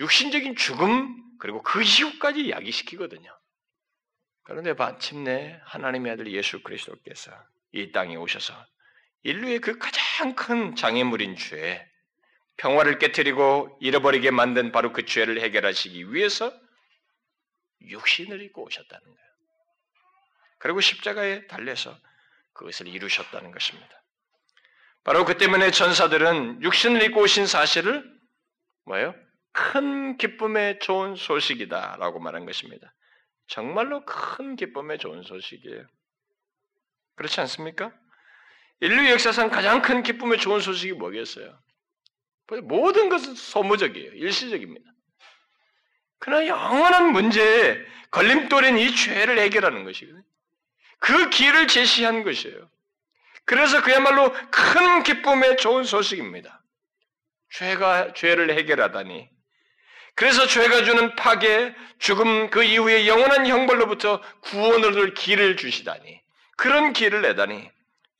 육신적인 0.00 0.56
죽음 0.56 1.38
그리고 1.38 1.62
그 1.62 1.82
이후까지 1.82 2.50
야기시키거든요. 2.50 3.30
그런데 4.44 4.72
마침내 4.72 5.60
하나님의 5.64 6.12
아들 6.12 6.32
예수 6.32 6.62
그리스도께서 6.62 7.30
이 7.72 7.92
땅에 7.92 8.16
오셔서 8.16 8.54
인류의 9.22 9.60
그 9.60 9.78
가장 9.78 10.34
큰 10.34 10.74
장애물인 10.74 11.36
죄, 11.36 11.86
평화를 12.56 12.98
깨뜨리고 12.98 13.78
잃어버리게 13.80 14.30
만든 14.30 14.72
바로 14.72 14.92
그 14.92 15.04
죄를 15.04 15.40
해결하시기 15.40 16.12
위해서 16.12 16.52
육신을 17.82 18.42
입고 18.42 18.64
오셨다는 18.64 19.04
거예요. 19.04 19.28
그리고 20.58 20.80
십자가에 20.80 21.46
달려서 21.46 21.96
그것을 22.52 22.88
이루셨다는 22.88 23.52
것입니다. 23.52 24.02
바로 25.08 25.24
그 25.24 25.38
때문에 25.38 25.70
전사들은 25.70 26.62
육신을 26.62 27.02
입고 27.04 27.22
오신 27.22 27.46
사실을 27.46 28.04
뭐예요? 28.84 29.14
큰 29.52 30.18
기쁨의 30.18 30.80
좋은 30.80 31.16
소식이다라고 31.16 32.20
말한 32.20 32.44
것입니다. 32.44 32.94
정말로 33.46 34.04
큰 34.04 34.54
기쁨의 34.54 34.98
좋은 34.98 35.22
소식이에요. 35.22 35.86
그렇지 37.16 37.40
않습니까? 37.40 37.90
인류 38.80 39.08
역사상 39.08 39.48
가장 39.48 39.80
큰 39.80 40.02
기쁨의 40.02 40.36
좋은 40.40 40.60
소식이 40.60 40.92
뭐겠어요? 40.92 41.58
모든 42.64 43.08
것은 43.08 43.34
소모적이에요. 43.34 44.12
일시적입니다. 44.12 44.90
그러나 46.18 46.46
영원한 46.48 47.12
문제에 47.12 47.78
걸림돌인 48.10 48.76
이 48.76 48.94
죄를 48.94 49.38
해결하는 49.38 49.84
것이거든요. 49.84 50.22
그 50.98 51.30
길을 51.30 51.66
제시한 51.66 52.24
것이에요. 52.24 52.68
그래서 53.48 53.82
그야말로 53.82 54.30
큰 54.50 55.02
기쁨의 55.02 55.56
좋은 55.56 55.82
소식입니다. 55.82 56.62
죄가 57.50 58.12
죄를 58.12 58.50
해결하다니 58.50 59.26
그래서 60.14 60.46
죄가 60.46 60.84
주는 60.84 61.16
파괴, 61.16 61.74
죽음 61.98 62.50
그 62.50 62.62
이후에 62.62 63.06
영원한 63.06 63.46
형벌로부터 63.46 64.20
구원을 64.42 64.90
얻을 64.90 65.14
길을 65.14 65.56
주시다니 65.56 66.20
그런 66.58 66.92
길을 66.92 67.22
내다니 67.22 67.70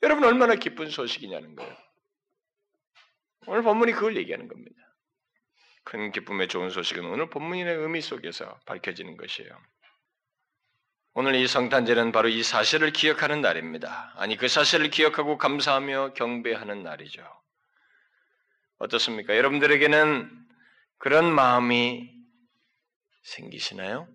여러분 0.01 0.23
얼마나 0.23 0.55
기쁜 0.55 0.89
소식이냐는 0.89 1.55
거예요. 1.55 1.77
오늘 3.45 3.61
본문이 3.61 3.91
그걸 3.91 4.17
얘기하는 4.17 4.47
겁니다. 4.47 4.75
큰 5.83 6.11
기쁨의 6.11 6.47
좋은 6.47 6.71
소식은 6.71 7.05
오늘 7.05 7.29
본문의 7.29 7.65
의미 7.75 8.01
속에서 8.01 8.59
밝혀지는 8.65 9.15
것이에요. 9.15 9.51
오늘 11.21 11.35
이 11.35 11.49
성탄절은 11.49 12.13
바로 12.13 12.29
이 12.29 12.43
사실을 12.43 12.93
기억하는 12.93 13.41
날입니다. 13.41 14.13
아니 14.15 14.37
그 14.37 14.47
사실을 14.47 14.89
기억하고 14.89 15.37
감사하며 15.37 16.13
경배하는 16.13 16.81
날이죠. 16.81 17.21
어떻습니까? 18.77 19.35
여러분들에게는 19.35 20.31
그런 20.97 21.25
마음이 21.29 22.09
생기시나요? 23.23 24.07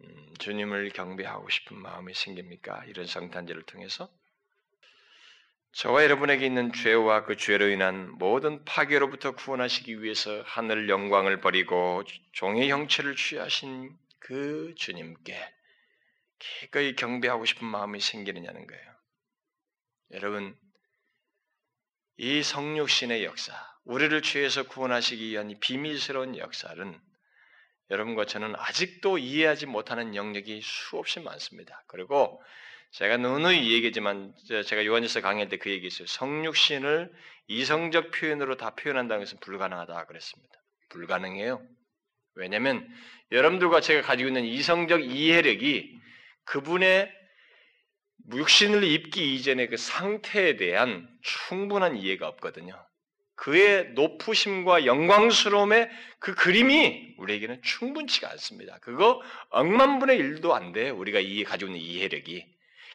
음, 0.00 0.34
주님을 0.40 0.90
경배하고 0.90 1.48
싶은 1.50 1.76
마음이 1.76 2.12
생깁니까? 2.14 2.82
이런 2.88 3.06
성탄절을 3.06 3.62
통해서 3.62 4.10
저와 5.70 6.02
여러분에게 6.02 6.44
있는 6.44 6.72
죄와 6.72 7.26
그 7.26 7.36
죄로 7.36 7.68
인한 7.68 8.10
모든 8.18 8.64
파괴로부터 8.64 9.36
구원하시기 9.36 10.02
위해서 10.02 10.42
하늘 10.46 10.88
영광을 10.88 11.40
버리고 11.40 12.02
종의 12.32 12.70
형체를 12.70 13.14
취하신 13.14 13.96
그 14.18 14.74
주님께 14.76 15.57
기꺼이 16.38 16.94
경배하고 16.94 17.44
싶은 17.44 17.66
마음이 17.66 18.00
생기느냐는 18.00 18.66
거예요. 18.66 18.94
여러분, 20.12 20.56
이 22.16 22.42
성육신의 22.42 23.24
역사, 23.24 23.54
우리를 23.84 24.22
죄에서 24.22 24.64
구원하시기 24.64 25.30
위한 25.30 25.54
비밀스러운 25.60 26.36
역사는 26.36 27.00
여러분과 27.90 28.26
저는 28.26 28.54
아직도 28.56 29.18
이해하지 29.18 29.66
못하는 29.66 30.14
영역이 30.14 30.60
수없이 30.62 31.20
많습니다. 31.20 31.84
그리고 31.86 32.42
제가 32.90 33.16
누누이 33.18 33.72
얘기했지만 33.72 34.34
제가 34.66 34.84
요한일서 34.84 35.20
강의할 35.20 35.48
때 35.48 35.58
그 35.58 35.70
얘기했어요. 35.70 36.06
성육신을 36.06 37.12
이성적 37.48 38.10
표현으로 38.10 38.56
다 38.56 38.74
표현한다는 38.74 39.24
것은 39.24 39.40
불가능하다 39.40 40.06
그랬습니다. 40.06 40.54
불가능해요. 40.90 41.66
왜냐하면 42.34 42.88
여러분들과 43.32 43.80
제가 43.80 44.02
가지고 44.02 44.28
있는 44.28 44.44
이성적 44.44 45.04
이해력이 45.04 45.98
그분의 46.48 47.12
육신을 48.32 48.82
입기 48.84 49.34
이전의 49.34 49.68
그 49.68 49.76
상태에 49.76 50.56
대한 50.56 51.08
충분한 51.22 51.96
이해가 51.96 52.26
없거든요. 52.28 52.74
그의 53.34 53.90
높으심과 53.92 54.84
영광스러움의 54.86 55.88
그 56.18 56.34
그림이 56.34 57.14
우리에게는 57.18 57.62
충분치가 57.62 58.30
않습니다. 58.30 58.78
그거 58.80 59.22
억만분의 59.50 60.16
일도 60.16 60.54
안 60.54 60.72
돼. 60.72 60.90
우리가 60.90 61.20
이 61.20 61.44
가지고 61.44 61.70
있는 61.70 61.84
이해력이 61.84 62.44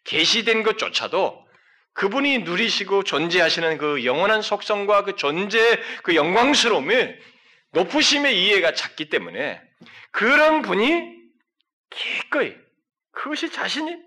계시된 0.03 0.63
것조차도 0.63 1.47
그분이 1.93 2.39
누리시고 2.39 3.03
존재하시는 3.03 3.77
그 3.77 4.03
영원한 4.03 4.41
속성과 4.41 5.03
그 5.03 5.15
존재 5.15 5.59
그 6.01 6.15
영광스러움이 6.15 6.95
높으심의 7.71 8.43
이해가 8.43 8.73
작기 8.73 9.09
때문에 9.09 9.61
그런 10.11 10.63
분이 10.63 11.13
기꺼이 11.91 12.62
그것이 13.13 13.49
자신이 13.51 13.97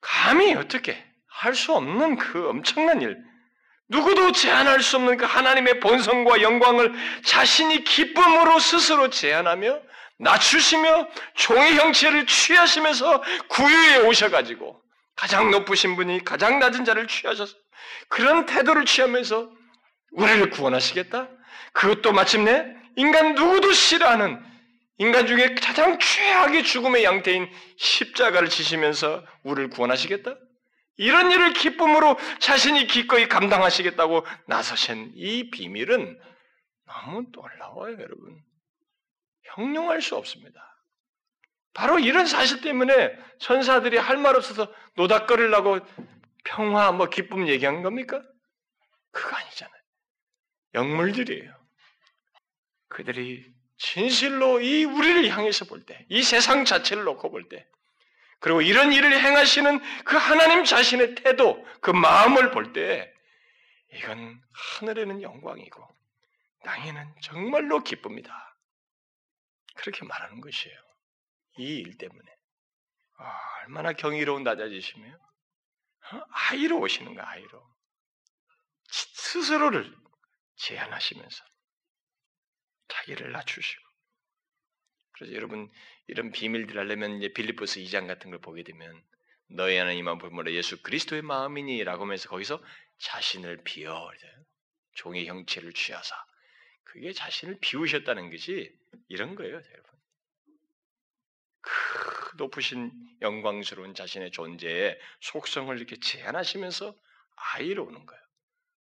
감히 0.00 0.54
어떻게 0.54 1.02
할 1.28 1.54
수 1.54 1.74
없는 1.74 2.16
그 2.16 2.48
엄청난 2.48 3.02
일, 3.02 3.16
누구도 3.88 4.32
제한할 4.32 4.80
수 4.80 4.96
없는 4.96 5.16
그 5.16 5.26
하나님의 5.26 5.80
본성과 5.80 6.40
영광을 6.42 6.92
자신이 7.24 7.84
기쁨으로 7.84 8.58
스스로 8.58 9.10
제한하며 9.10 9.80
낮추시며 10.18 11.08
종의 11.34 11.76
형체를 11.76 12.26
취하시면서 12.26 13.22
구유에 13.48 13.98
오셔가지고 14.08 14.82
가장 15.14 15.50
높으신 15.50 15.94
분이 15.94 16.24
가장 16.24 16.58
낮은 16.58 16.84
자를 16.84 17.06
취하셔서 17.06 17.54
그런 18.08 18.46
태도를 18.46 18.86
취하면서 18.86 19.50
우리를 20.12 20.50
구원하시겠다? 20.50 21.28
그것도 21.72 22.12
마침내 22.12 22.66
인간 22.96 23.34
누구도 23.34 23.72
싫어하는 23.72 24.42
인간 24.98 25.26
중에 25.26 25.54
가장 25.54 25.98
최악의 25.98 26.64
죽음의 26.64 27.04
양태인 27.04 27.50
십자가를 27.76 28.48
지시면서 28.48 29.24
우리를 29.42 29.70
구원하시겠다? 29.70 30.36
이런 30.98 31.30
일을 31.30 31.52
기쁨으로 31.52 32.16
자신이 32.40 32.86
기꺼이 32.86 33.28
감당하시겠다고 33.28 34.24
나서신 34.46 35.12
이 35.14 35.50
비밀은 35.50 36.18
너무 36.86 37.26
놀라워요, 37.32 37.94
여러분. 38.00 38.42
형용할 39.54 40.00
수 40.00 40.16
없습니다. 40.16 40.62
바로 41.74 41.98
이런 41.98 42.24
사실 42.24 42.62
때문에 42.62 43.14
천사들이 43.40 43.98
할 43.98 44.16
말 44.16 44.34
없어서 44.34 44.72
노닥거리려고 44.94 45.80
평화, 46.44 46.90
뭐 46.92 47.10
기쁨 47.10 47.48
얘기한 47.48 47.82
겁니까? 47.82 48.22
그거 49.10 49.36
아니잖아요. 49.36 49.82
영물들이에요. 50.74 51.54
그들이 52.88 53.44
진실로 53.78 54.60
이 54.60 54.84
우리를 54.84 55.28
향해서 55.28 55.66
볼 55.66 55.84
때, 55.84 56.04
이 56.08 56.22
세상 56.22 56.64
자체를 56.64 57.04
놓고 57.04 57.30
볼 57.30 57.48
때, 57.48 57.66
그리고 58.40 58.60
이런 58.62 58.92
일을 58.92 59.18
행하시는 59.18 60.04
그 60.04 60.16
하나님 60.16 60.64
자신의 60.64 61.16
태도, 61.16 61.64
그 61.80 61.90
마음을 61.90 62.50
볼 62.50 62.72
때, 62.72 63.12
이건 63.94 64.40
하늘에는 64.80 65.22
영광이고, 65.22 65.96
땅에는 66.64 67.14
정말로 67.22 67.82
기쁩니다. 67.82 68.56
그렇게 69.76 70.04
말하는 70.04 70.40
것이에요. 70.40 70.76
이 71.58 71.80
일 71.80 71.96
때문에. 71.96 72.36
아, 73.18 73.40
얼마나 73.62 73.92
경이로운 73.92 74.42
낮아지시며, 74.42 75.08
어? 76.12 76.22
아이로우시는가, 76.30 77.28
아이로. 77.28 77.76
스스로를 78.88 79.94
제한하시면서, 80.56 81.44
자기를 82.88 83.32
낮추시고. 83.32 83.82
그래서 85.12 85.34
여러분, 85.34 85.70
이런 86.08 86.30
비밀들 86.30 86.78
하려면 86.78 87.16
이제 87.18 87.32
빌리포스 87.32 87.80
2장 87.80 88.06
같은 88.06 88.30
걸 88.30 88.40
보게 88.40 88.62
되면, 88.62 89.02
너희 89.48 89.76
이만 89.96 90.18
보면 90.18 90.52
예수 90.52 90.82
그리스도의 90.82 91.22
마음이니 91.22 91.82
라고 91.84 92.04
하면서 92.04 92.28
거기서 92.28 92.62
자신을 92.98 93.62
비워 93.64 94.10
종의 94.94 95.26
형체를 95.26 95.72
취하사 95.72 96.16
그게 96.84 97.12
자신을 97.12 97.58
비우셨다는 97.60 98.30
것이 98.30 98.74
이런 99.08 99.34
거예요, 99.34 99.54
여러분. 99.54 99.90
그 101.60 102.36
높으신 102.38 102.92
영광스러운 103.22 103.94
자신의 103.94 104.30
존재의 104.30 104.98
속성을 105.20 105.76
이렇게 105.76 105.96
제한하시면서 105.96 106.96
아이로우는 107.36 108.06
거예요. 108.06 108.22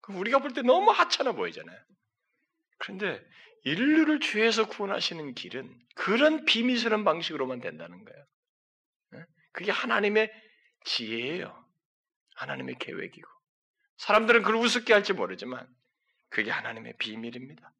우리가 0.10 0.40
볼 0.40 0.54
때 0.54 0.62
너무 0.62 0.92
하찮아 0.92 1.34
보이잖아요. 1.34 1.80
그런데 2.78 3.26
인류를 3.66 4.20
죄에서 4.20 4.68
구원하시는 4.68 5.34
길은 5.34 5.76
그런 5.96 6.46
비밀스러운 6.46 7.04
방식으로만 7.04 7.60
된다는 7.60 8.06
거예요. 8.06 9.26
그게 9.52 9.72
하나님의 9.72 10.32
지혜예요. 10.86 11.66
하나님의 12.36 12.76
계획이고. 12.80 13.28
사람들은 13.98 14.44
그걸 14.44 14.58
우습게 14.58 14.94
할지 14.94 15.14
모르지만 15.14 15.68
그게 16.30 16.52
하나님의 16.52 16.94
비밀입니다. 17.00 17.72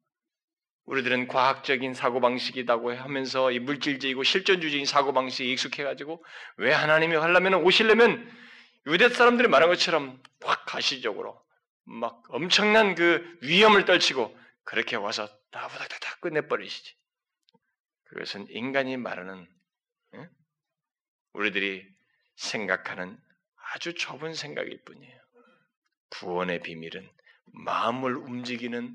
우리들은 0.86 1.28
과학적인 1.28 1.94
사고방식이라고 1.94 2.94
하면서 2.94 3.50
이 3.50 3.58
물질적이고 3.58 4.22
실존주의적인 4.22 4.86
사고방식에 4.86 5.48
익숙해가지고 5.52 6.24
왜 6.58 6.72
하나님이 6.72 7.16
하려면 7.16 7.54
오시려면 7.54 8.28
유대 8.86 9.08
사람들이 9.08 9.48
말한 9.48 9.68
것처럼 9.68 10.22
확 10.42 10.64
가시적으로 10.64 11.40
막 11.84 12.22
엄청난 12.28 12.94
그 12.94 13.38
위험을 13.42 13.84
떨치고 13.84 14.36
그렇게 14.66 14.96
와서 14.96 15.28
다 15.50 15.68
부닥닥닥 15.68 16.20
끝내버리시지. 16.20 16.94
그것은 18.04 18.46
인간이 18.50 18.96
말하는 18.96 19.48
우리들이 21.32 21.86
생각하는 22.36 23.18
아주 23.72 23.94
좁은 23.94 24.34
생각일 24.34 24.82
뿐이에요. 24.84 25.20
구원의 26.10 26.62
비밀은 26.62 27.08
마음을 27.64 28.16
움직이는 28.16 28.94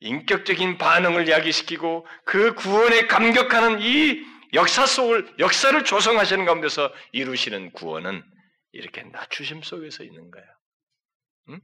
인격적인 0.00 0.78
반응을 0.78 1.28
야기시키고 1.28 2.06
그 2.24 2.54
구원에 2.54 3.06
감격하는 3.06 3.80
이 3.80 4.24
역사 4.52 4.86
속을 4.86 5.36
역사를 5.38 5.84
조성하시는 5.84 6.44
가운데서 6.44 6.92
이루시는 7.12 7.72
구원은 7.72 8.22
이렇게 8.72 9.02
낮추심 9.02 9.62
속에서 9.62 10.02
있는 10.02 10.30
거예요. 10.30 10.48
응? 11.50 11.60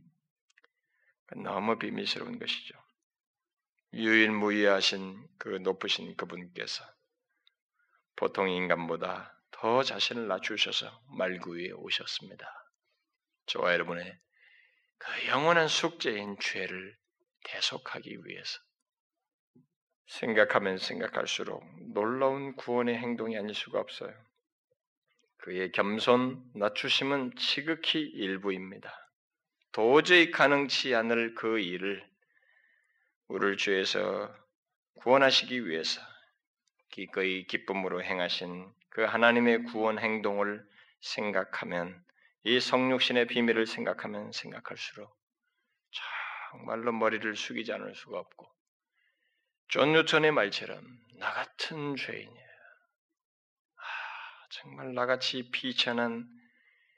너무 1.42 1.78
비밀스러운 1.78 2.38
것이죠. 2.38 2.79
유일무이하신 3.92 5.26
그 5.38 5.48
높으신 5.48 6.16
그분께서 6.16 6.84
보통 8.14 8.48
인간보다 8.48 9.36
더 9.50 9.82
자신을 9.82 10.28
낮추셔서 10.28 11.02
말구 11.16 11.56
위에 11.56 11.72
오셨습니다. 11.72 12.46
저와 13.46 13.72
여러분의 13.72 14.18
그 14.98 15.26
영원한 15.28 15.66
숙제인 15.66 16.38
죄를 16.38 16.96
대속하기 17.44 18.18
위해서 18.24 18.60
생각하면 20.06 20.78
생각할수록 20.78 21.64
놀라운 21.92 22.54
구원의 22.56 22.96
행동이 22.96 23.36
아닐 23.36 23.54
수가 23.54 23.80
없어요. 23.80 24.12
그의 25.38 25.72
겸손, 25.72 26.44
낮추심은 26.54 27.34
지극히 27.36 28.00
일부입니다. 28.00 28.92
도저히 29.72 30.30
가능치 30.30 30.94
않을 30.94 31.34
그 31.34 31.58
일을 31.58 32.09
우리를 33.30 33.58
죄에서 33.58 34.34
구원하시기 34.94 35.68
위해서 35.68 36.00
기꺼이 36.90 37.46
기쁨으로 37.46 38.02
행하신 38.02 38.72
그 38.88 39.02
하나님의 39.02 39.62
구원 39.64 40.00
행동을 40.00 40.66
생각하면 41.00 42.04
이 42.42 42.58
성육신의 42.58 43.28
비밀을 43.28 43.66
생각하면 43.66 44.32
생각할수록 44.32 45.16
정말로 46.50 46.90
머리를 46.90 47.36
숙이지 47.36 47.72
않을 47.72 47.94
수가 47.94 48.18
없고 48.18 48.52
존 49.68 49.92
뉴턴의 49.92 50.32
말처럼 50.32 50.84
나 51.20 51.32
같은 51.32 51.94
죄인이에요. 51.94 52.48
아, 53.76 53.82
정말 54.50 54.92
나같이 54.92 55.52
비천한 55.52 56.28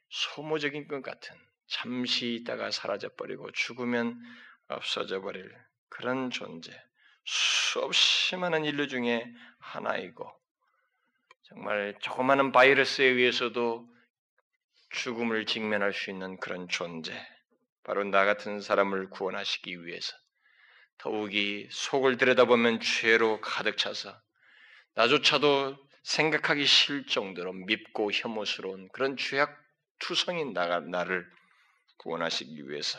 소모적인 0.09 0.88
것 0.88 1.03
같은 1.03 1.37
잠시 1.66 2.35
있다가 2.37 2.71
사라져 2.71 3.11
버리고 3.16 3.51
죽으면 3.53 4.18
없어져 4.68 5.21
버릴 5.21 5.55
그런 5.93 6.31
존재 6.31 6.73
수없이 7.25 8.37
많은 8.37 8.65
인류 8.65 8.89
중에 8.89 9.31
하나이고 9.59 10.31
정말 11.43 11.95
조그마한 12.01 12.51
바이러스에 12.51 13.05
의해서도 13.05 13.87
죽음을 14.91 15.45
직면할 15.45 15.93
수 15.93 16.11
있는 16.11 16.39
그런 16.39 16.67
존재 16.69 17.13
바로 17.85 18.05
나 18.05 18.25
같은 18.25 18.61
사람을 18.61 19.11
구원하시기 19.11 19.85
위해서 19.85 20.15
더욱이 20.97 21.69
속을 21.71 22.17
들여다보면 22.17 22.81
죄로 22.81 23.41
가득 23.41 23.77
차서 23.77 24.19
나조차도 24.95 25.77
생각하기 26.05 26.65
싫을 26.65 27.07
정도로 27.07 27.53
밉고 27.53 28.13
혐오스러운 28.13 28.89
그런 28.93 29.17
죄악 29.19 29.61
투성인 29.99 30.55
나, 30.55 30.81
나를 30.81 31.31
구원하시기 31.99 32.69
위해서 32.69 32.99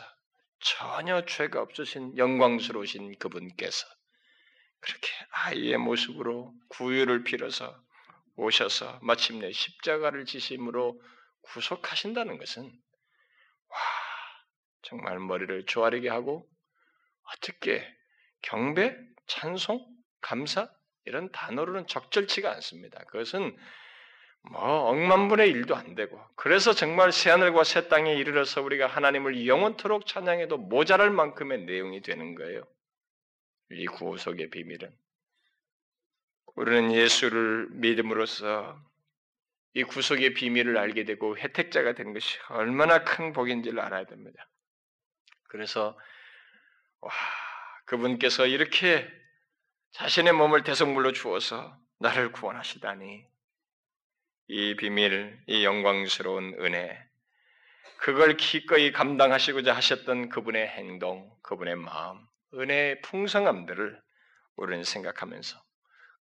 전혀 0.64 1.26
죄가 1.26 1.60
없으신 1.60 2.16
영광스러우신 2.16 3.18
그분께서 3.18 3.86
그렇게 4.80 5.08
아이의 5.30 5.76
모습으로 5.76 6.54
구유를 6.70 7.22
빌어서 7.24 7.78
오셔서 8.36 8.98
마침내 9.02 9.52
십자가를 9.52 10.24
지심으로 10.24 10.98
구속하신다는 11.42 12.38
것은 12.38 12.64
와 12.64 13.78
정말 14.82 15.18
머리를 15.18 15.66
조아리게 15.66 16.08
하고 16.08 16.48
어떻게 17.34 17.86
경배, 18.40 18.96
찬송, 19.26 19.86
감사 20.22 20.70
이런 21.04 21.30
단어로는 21.30 21.86
적절치가 21.88 22.50
않습니다. 22.52 23.04
그것은 23.04 23.54
뭐 24.50 24.60
억만분의 24.90 25.48
일도 25.50 25.74
안 25.74 25.94
되고 25.94 26.22
그래서 26.36 26.72
정말 26.72 27.12
새 27.12 27.30
하늘과 27.30 27.64
새 27.64 27.88
땅에 27.88 28.14
이르러서 28.14 28.62
우리가 28.62 28.86
하나님을 28.86 29.46
영원토록 29.46 30.06
찬양해도 30.06 30.58
모자랄 30.58 31.10
만큼의 31.10 31.64
내용이 31.64 32.02
되는 32.02 32.34
거예요. 32.34 32.62
이 33.70 33.86
구속의 33.86 34.50
비밀은 34.50 34.94
우리는 36.56 36.92
예수를 36.92 37.68
믿음으로써 37.70 38.78
이 39.72 39.82
구속의 39.82 40.34
비밀을 40.34 40.76
알게 40.76 41.04
되고 41.04 41.36
혜택자가 41.36 41.94
되는 41.94 42.12
것이 42.12 42.38
얼마나 42.48 43.02
큰 43.02 43.32
복인지를 43.32 43.80
알아야 43.80 44.04
됩니다. 44.04 44.48
그래서 45.48 45.98
와 47.00 47.10
그분께서 47.86 48.46
이렇게 48.46 49.10
자신의 49.92 50.34
몸을 50.34 50.62
대성물로 50.64 51.12
주어서 51.12 51.76
나를 51.98 52.30
구원하시다니 52.32 53.33
이 54.48 54.76
비밀, 54.76 55.38
이 55.46 55.64
영광스러운 55.64 56.56
은혜, 56.60 56.98
그걸 57.98 58.36
기꺼이 58.36 58.92
감당하시고자 58.92 59.74
하셨던 59.74 60.28
그분의 60.28 60.68
행동, 60.68 61.30
그분의 61.42 61.76
마음, 61.76 62.18
은혜의 62.52 63.00
풍성함들을 63.00 63.98
우리는 64.56 64.84
생각하면서 64.84 65.58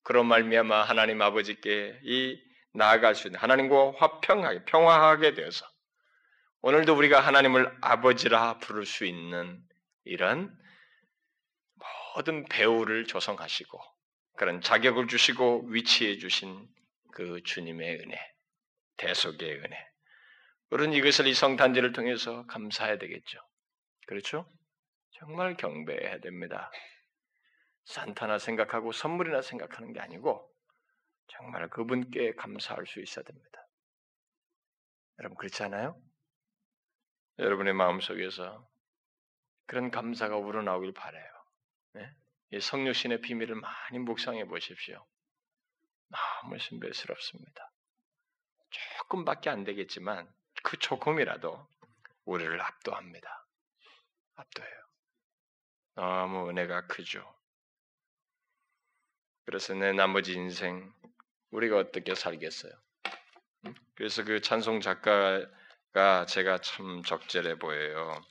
그런 0.03 0.25
말미암아 0.27 0.83
하나님 0.83 1.21
아버지께 1.21 1.99
이 2.03 2.41
나아갈 2.73 3.15
수 3.15 3.27
있는 3.27 3.39
하나님과 3.39 3.93
화평하게 3.97 4.65
평화하게 4.65 5.33
되어서 5.33 5.65
오늘도 6.61 6.95
우리가 6.95 7.19
하나님을 7.19 7.77
아버지라 7.81 8.57
부를 8.59 8.85
수 8.85 9.05
있는 9.05 9.61
이런 10.05 10.57
모든 12.15 12.45
배우를 12.45 13.05
조성하시고 13.05 13.79
그런 14.37 14.61
자격을 14.61 15.07
주시고 15.07 15.67
위치해 15.67 16.17
주신 16.17 16.65
그 17.13 17.41
주님의 17.43 17.99
은혜, 17.99 18.19
대속의 18.97 19.59
은혜. 19.59 19.87
우리는 20.71 20.93
이것을 20.93 21.27
이 21.27 21.33
성탄절을 21.33 21.91
통해서 21.91 22.45
감사해야 22.47 22.97
되겠죠. 22.97 23.39
그렇죠? 24.07 24.49
정말 25.11 25.55
경배해야 25.55 26.19
됩니다. 26.19 26.71
산타나 27.85 28.39
생각하고 28.39 28.91
선물이나 28.91 29.41
생각하는 29.41 29.93
게 29.93 29.99
아니고 29.99 30.49
정말 31.27 31.69
그분께 31.69 32.33
감사할 32.33 32.87
수 32.87 32.99
있어야 32.99 33.23
됩니다. 33.23 33.67
여러분 35.19 35.37
그렇지 35.37 35.61
않아요? 35.63 36.01
여러분의 37.37 37.73
마음속에서 37.73 38.67
그런 39.67 39.91
감사가 39.91 40.37
우러나오길 40.37 40.93
바래요. 40.93 41.31
네? 41.93 42.11
이 42.51 42.59
성육신의 42.59 43.21
비밀을 43.21 43.55
많이 43.55 43.99
묵상해 43.99 44.45
보십시오. 44.45 45.05
너무 46.41 46.57
신비스럽습니다. 46.57 47.71
조금밖에 48.69 49.49
안 49.49 49.63
되겠지만 49.63 50.31
그 50.63 50.77
조금이라도 50.77 51.67
우리를 52.25 52.59
압도합니다. 52.61 53.45
압도해요. 54.35 54.83
너무 55.95 56.49
은혜가 56.49 56.87
크죠. 56.87 57.23
그래서 59.45 59.73
내 59.73 59.91
나머지 59.91 60.33
인생 60.33 60.91
우리가 61.51 61.77
어떻게 61.77 62.15
살겠어요? 62.15 62.71
그래서 63.95 64.23
그 64.23 64.41
찬송 64.41 64.81
작가가 64.81 66.25
제가 66.25 66.59
참 66.59 67.03
적절해 67.03 67.59
보여요. 67.59 68.21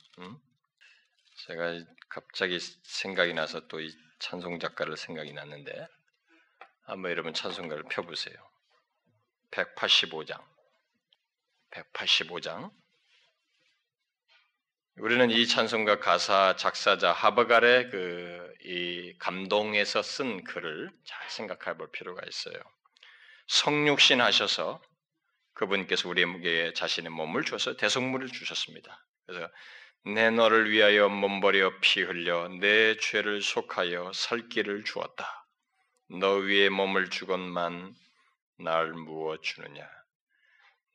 제가 1.47 1.79
갑자기 2.09 2.59
생각이 2.59 3.33
나서 3.33 3.67
또 3.67 3.79
이 3.79 3.89
찬송 4.19 4.59
작가를 4.59 4.95
생각이 4.97 5.33
났는데 5.33 5.87
한번 6.83 7.11
여러분 7.11 7.33
찬송가를 7.33 7.83
펴보세요. 7.89 8.35
185장. 9.51 10.41
185장. 11.71 12.71
우리는 14.97 15.31
이 15.31 15.47
찬송가 15.47 15.99
가사 15.99 16.55
작사자 16.55 17.11
하버갈의 17.11 17.89
그 17.89 18.43
이 18.65 19.13
감동에서 19.19 20.01
쓴 20.01 20.43
글을 20.45 20.89
잘 21.03 21.29
생각해 21.29 21.77
볼 21.77 21.91
필요가 21.91 22.21
있어요. 22.25 22.55
성육신 23.47 24.21
하셔서 24.21 24.81
그분께서 25.53 26.07
우리에게 26.07 26.71
자신의 26.73 27.11
몸을 27.11 27.43
주어서 27.43 27.75
대성물을 27.75 28.29
주셨습니다. 28.29 29.05
그래서 29.25 29.49
내 30.05 30.29
너를 30.29 30.71
위하여 30.71 31.09
몸버려 31.09 31.79
피 31.81 32.01
흘려 32.01 32.47
내 32.59 32.95
죄를 32.97 33.41
속하여 33.41 34.11
살 34.13 34.47
길을 34.47 34.85
주었다. 34.85 35.42
너 36.09 36.35
위에 36.35 36.69
몸을 36.69 37.09
주건만 37.09 37.95
날 38.59 38.91
무어 38.93 39.37
주느냐? 39.37 39.89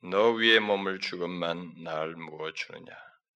너 0.03 0.31
위에 0.31 0.59
몸을 0.59 0.99
주건만 0.99 1.73
날 1.83 2.15
무어 2.15 2.51
주느냐? 2.53 2.95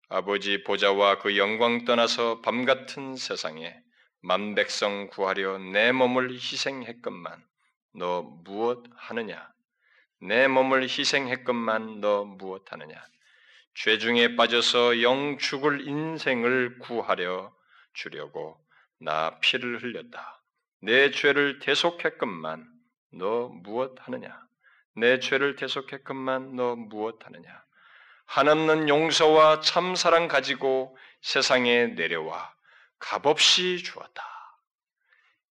아버지 0.10 0.64
보좌와 0.64 1.20
그 1.20 1.38
영광 1.38 1.86
떠나서 1.86 2.42
밤 2.42 2.66
같은 2.66 3.16
세상에 3.16 3.76
만 4.22 4.56
백성 4.56 5.08
구하려 5.08 5.60
내 5.60 5.92
몸을 5.92 6.32
희생했건만 6.32 7.46
너 7.94 8.24
무엇 8.44 8.84
하느냐? 8.96 9.54
내 10.22 10.48
몸을 10.48 10.84
희생했건만 10.84 12.02
너 12.02 12.26
무엇 12.26 12.72
하느냐? 12.72 13.00
죄 13.76 14.00
중에 14.00 14.36
빠져서 14.36 15.02
영 15.04 15.38
죽을 15.38 15.88
인생을 15.88 16.80
구하려 16.80 17.56
주려고 17.94 18.60
나 19.00 19.40
피를 19.40 19.82
흘렸다. 19.82 20.39
내 20.82 21.12
죄를 21.12 21.60
대속했건만 21.60 22.66
너 23.12 23.50
무엇 23.50 23.96
하느냐? 24.00 24.48
내 24.96 25.20
죄를 25.20 25.56
대속했건만 25.56 26.56
너 26.56 26.76
무엇 26.76 27.26
하느냐? 27.26 27.64
한없는 28.26 28.88
용서와 28.88 29.60
참 29.62 29.96
사랑 29.96 30.28
가지고 30.28 30.98
세상에 31.22 31.88
내려와 31.88 32.56
값없이 33.00 33.84
주었다. 33.84 34.24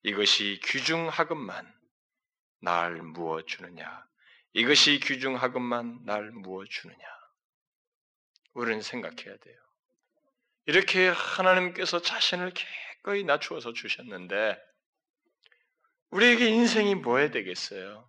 이것이 0.02 0.60
귀중하건만 0.64 1.74
날 2.60 2.94
무엇 3.02 3.46
주느냐? 3.46 4.06
이것이 4.54 5.00
귀중하건만 5.00 6.04
날 6.04 6.30
무엇 6.30 6.70
주느냐? 6.70 6.98
우리는 8.54 8.80
생각해야 8.80 9.36
돼요. 9.36 9.56
이렇게 10.66 11.08
하나님께서 11.08 12.00
자신을 12.00 12.52
기꺼이 12.52 13.24
낮추어서 13.24 13.72
주셨는데 13.72 14.67
우리에게 16.10 16.48
인생이 16.48 16.94
뭐야 16.96 17.30
되겠어요? 17.30 18.08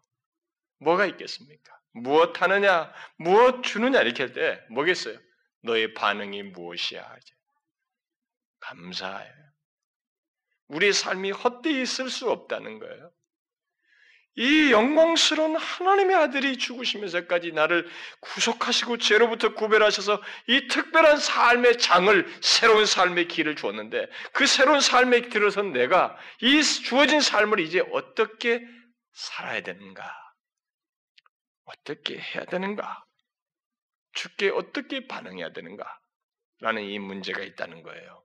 뭐가 0.80 1.06
있겠습니까? 1.08 1.78
무엇 1.92 2.42
하느냐, 2.42 2.94
무엇 3.18 3.64
주느냐 3.64 4.02
이렇게 4.02 4.24
할 4.24 4.34
때 4.34 4.62
뭐겠어요? 4.70 5.18
너의 5.64 5.94
반응이 5.94 6.44
무엇이야? 6.44 7.18
감사해요. 8.60 9.34
우리의 10.68 10.94
삶이 10.94 11.32
헛되이 11.32 11.82
있을 11.82 12.10
수 12.10 12.30
없다는 12.30 12.80
거예요. 12.80 13.12
이 14.36 14.72
영광스러운 14.72 15.58
하나님의 15.58 16.16
아들이 16.16 16.58
죽으시면서까지 16.58 17.52
나를 17.52 17.90
구속하시고 18.22 18.98
죄로부터 18.98 19.54
구별하셔서 19.54 20.22
이 20.48 20.68
특별한 20.68 21.18
삶의 21.18 21.78
장을 21.78 22.42
새로운 22.42 22.86
삶의 22.86 23.28
길을 23.28 23.56
주었는데 23.56 24.08
그 24.32 24.46
새로운 24.46 24.80
삶에 24.80 25.30
들어선 25.30 25.74
내가 25.74 26.18
이 26.42 26.64
주어진 26.64 27.20
삶을 27.20 27.60
이제 27.60 27.82
어떻게 27.92 28.66
살아야 29.12 29.62
되는가? 29.62 30.10
어떻게 31.66 32.18
해야 32.18 32.46
되는가? 32.46 33.04
죽게 34.14 34.50
어떻게 34.50 35.08
반응해야 35.08 35.52
되는가? 35.52 36.00
라는 36.60 36.84
이 36.84 36.98
문제가 37.00 37.42
있다는 37.42 37.84
거예요. 37.84 38.24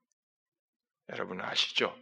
여러분 1.10 1.40
아시죠? 1.40 1.96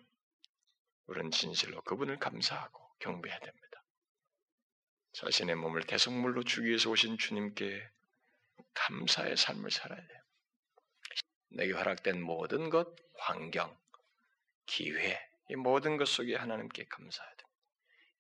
우리는 1.07 1.31
진실로 1.31 1.81
그분을 1.83 2.19
감사하고 2.19 2.81
경배해야 3.01 3.39
됩니다. 3.41 3.72
자신의 5.13 5.57
몸을 5.57 5.83
대성물로 5.83 6.45
주기 6.45 6.69
위해서 6.69 6.91
오신 6.91 7.19
주님께 7.19 7.89
감사의 8.75 9.37
삶을 9.37 9.71
살아야 9.71 10.01
돼요. 10.01 10.23
내게 11.51 11.73
허락된 11.73 12.23
모든 12.23 12.71
것, 12.71 12.97
환경, 13.19 13.77
기회, 14.67 15.21
이 15.51 15.57
모든 15.57 15.97
것 15.99 16.09
속에 16.09 16.35
하나님께 16.35 16.87
감사해야 16.87 17.31
됩니다. 17.31 17.49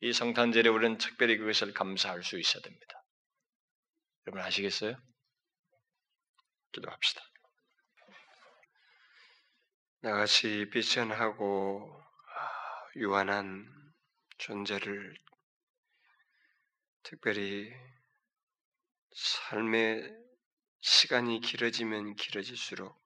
이 0.00 0.12
성탄절에 0.12 0.68
우리는 0.68 0.98
특별히 0.98 1.38
그것을 1.38 1.72
감사할 1.72 2.22
수 2.22 2.38
있어야 2.38 2.62
됩니다. 2.62 3.04
여러분 4.26 4.42
아시겠어요? 4.42 4.96
기도합시다. 6.72 7.22
나같이 10.00 10.68
비천하고 10.70 12.02
아, 12.02 12.88
유한한 12.96 13.66
존재를 14.38 15.16
특별히 17.02 17.72
삶의 19.14 20.16
시간이 20.80 21.40
길어지면 21.40 22.14
길어질수록 22.14 22.96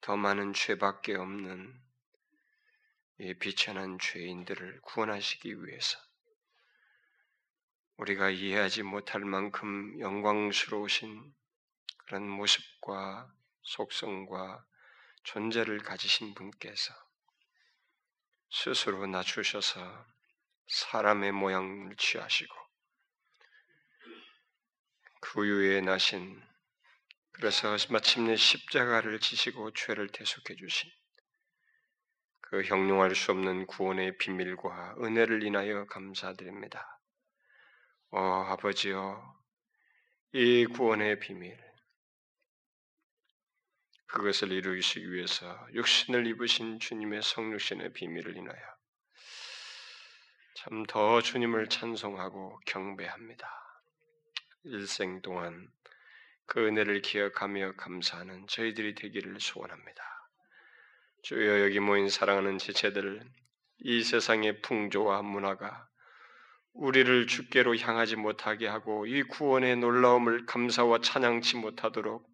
더 0.00 0.16
많은 0.16 0.52
죄밖에 0.52 1.16
없는 1.16 1.82
이 3.18 3.34
비천한 3.34 3.98
죄인들을 3.98 4.80
구원하시기 4.82 5.64
위해서 5.64 5.98
우리가 7.96 8.30
이해하지 8.30 8.84
못할 8.84 9.24
만큼 9.24 9.98
영광스러우신 9.98 11.34
그런 11.98 12.28
모습과 12.28 13.34
속성과 13.62 14.64
존재를 15.24 15.78
가지신 15.80 16.34
분께서 16.34 16.94
스스로 18.50 19.06
낮추셔서 19.08 20.06
사람의 20.68 21.32
모양을 21.32 21.96
취하시고 21.96 22.67
그 25.30 25.42
후에 25.42 25.82
나신 25.82 26.42
그래서 27.32 27.76
마침내 27.90 28.34
십자가를 28.34 29.20
지시고 29.20 29.72
죄를 29.74 30.08
대속해 30.08 30.56
주신 30.56 30.90
그 32.40 32.62
형용할 32.62 33.14
수 33.14 33.32
없는 33.32 33.66
구원의 33.66 34.16
비밀과 34.16 34.96
은혜를 35.02 35.42
인하여 35.42 35.84
감사드립니다. 35.84 36.98
어 38.10 38.18
아버지여 38.20 39.36
이 40.32 40.64
구원의 40.64 41.20
비밀 41.20 41.58
그것을 44.06 44.50
이루시기 44.50 45.12
위해서 45.12 45.68
육신을 45.74 46.26
입으신 46.26 46.80
주님의 46.80 47.20
성육신의 47.20 47.92
비밀을 47.92 48.34
인하여 48.34 48.62
참 50.54 50.86
더 50.86 51.20
주님을 51.20 51.68
찬송하고 51.68 52.60
경배합니다. 52.64 53.67
일생 54.70 55.22
동안 55.22 55.68
그 56.46 56.66
은혜를 56.66 57.02
기억하며 57.02 57.72
감사하는 57.76 58.46
저희들이 58.46 58.94
되기를 58.94 59.40
소원합니다. 59.40 60.02
주여 61.22 61.62
여기 61.62 61.80
모인 61.80 62.08
사랑하는 62.08 62.58
지체들, 62.58 63.22
이 63.80 64.02
세상의 64.02 64.62
풍조와 64.62 65.22
문화가 65.22 65.88
우리를 66.74 67.26
주께로 67.26 67.76
향하지 67.76 68.16
못하게 68.16 68.66
하고 68.66 69.06
이 69.06 69.22
구원의 69.22 69.76
놀라움을 69.76 70.46
감사와 70.46 71.00
찬양치 71.00 71.56
못하도록 71.56 72.28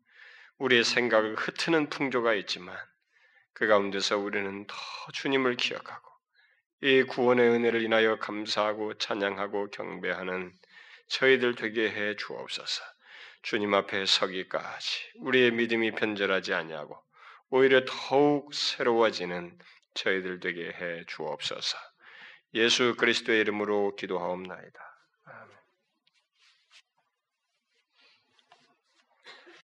우리의 0.59 0.85
생각을 0.85 1.35
흩트는 1.37 1.89
풍조가 1.89 2.35
있지만 2.35 2.77
그 3.53 3.67
가운데서 3.67 4.19
우리는 4.19 4.67
더 4.67 4.77
주님을 5.13 5.57
기억하고 5.57 6.09
이 6.83 7.03
구원의 7.05 7.49
은혜를 7.49 7.83
인하여 7.83 8.19
감사하고 8.19 8.99
찬양하고 8.99 9.71
경배하는 9.71 10.53
저희들 11.09 11.55
되게 11.55 11.91
해 11.91 12.17
주옵소서. 12.17 12.83
주님 13.43 13.75
앞에 13.75 14.07
서기까지 14.07 15.13
우리의 15.17 15.51
믿음이 15.53 15.93
변절하지 15.93 16.55
아니하고 16.55 16.99
오히려 17.51 17.85
더욱 17.87 18.55
새로워지는 18.55 19.59
저희들 19.95 20.41
되게 20.41 20.69
해 20.69 21.05
주옵소서. 21.07 21.79
예수 22.55 22.95
그리스도의 22.97 23.41
이름으로 23.41 23.97
기도하옵나이다. 23.97 24.94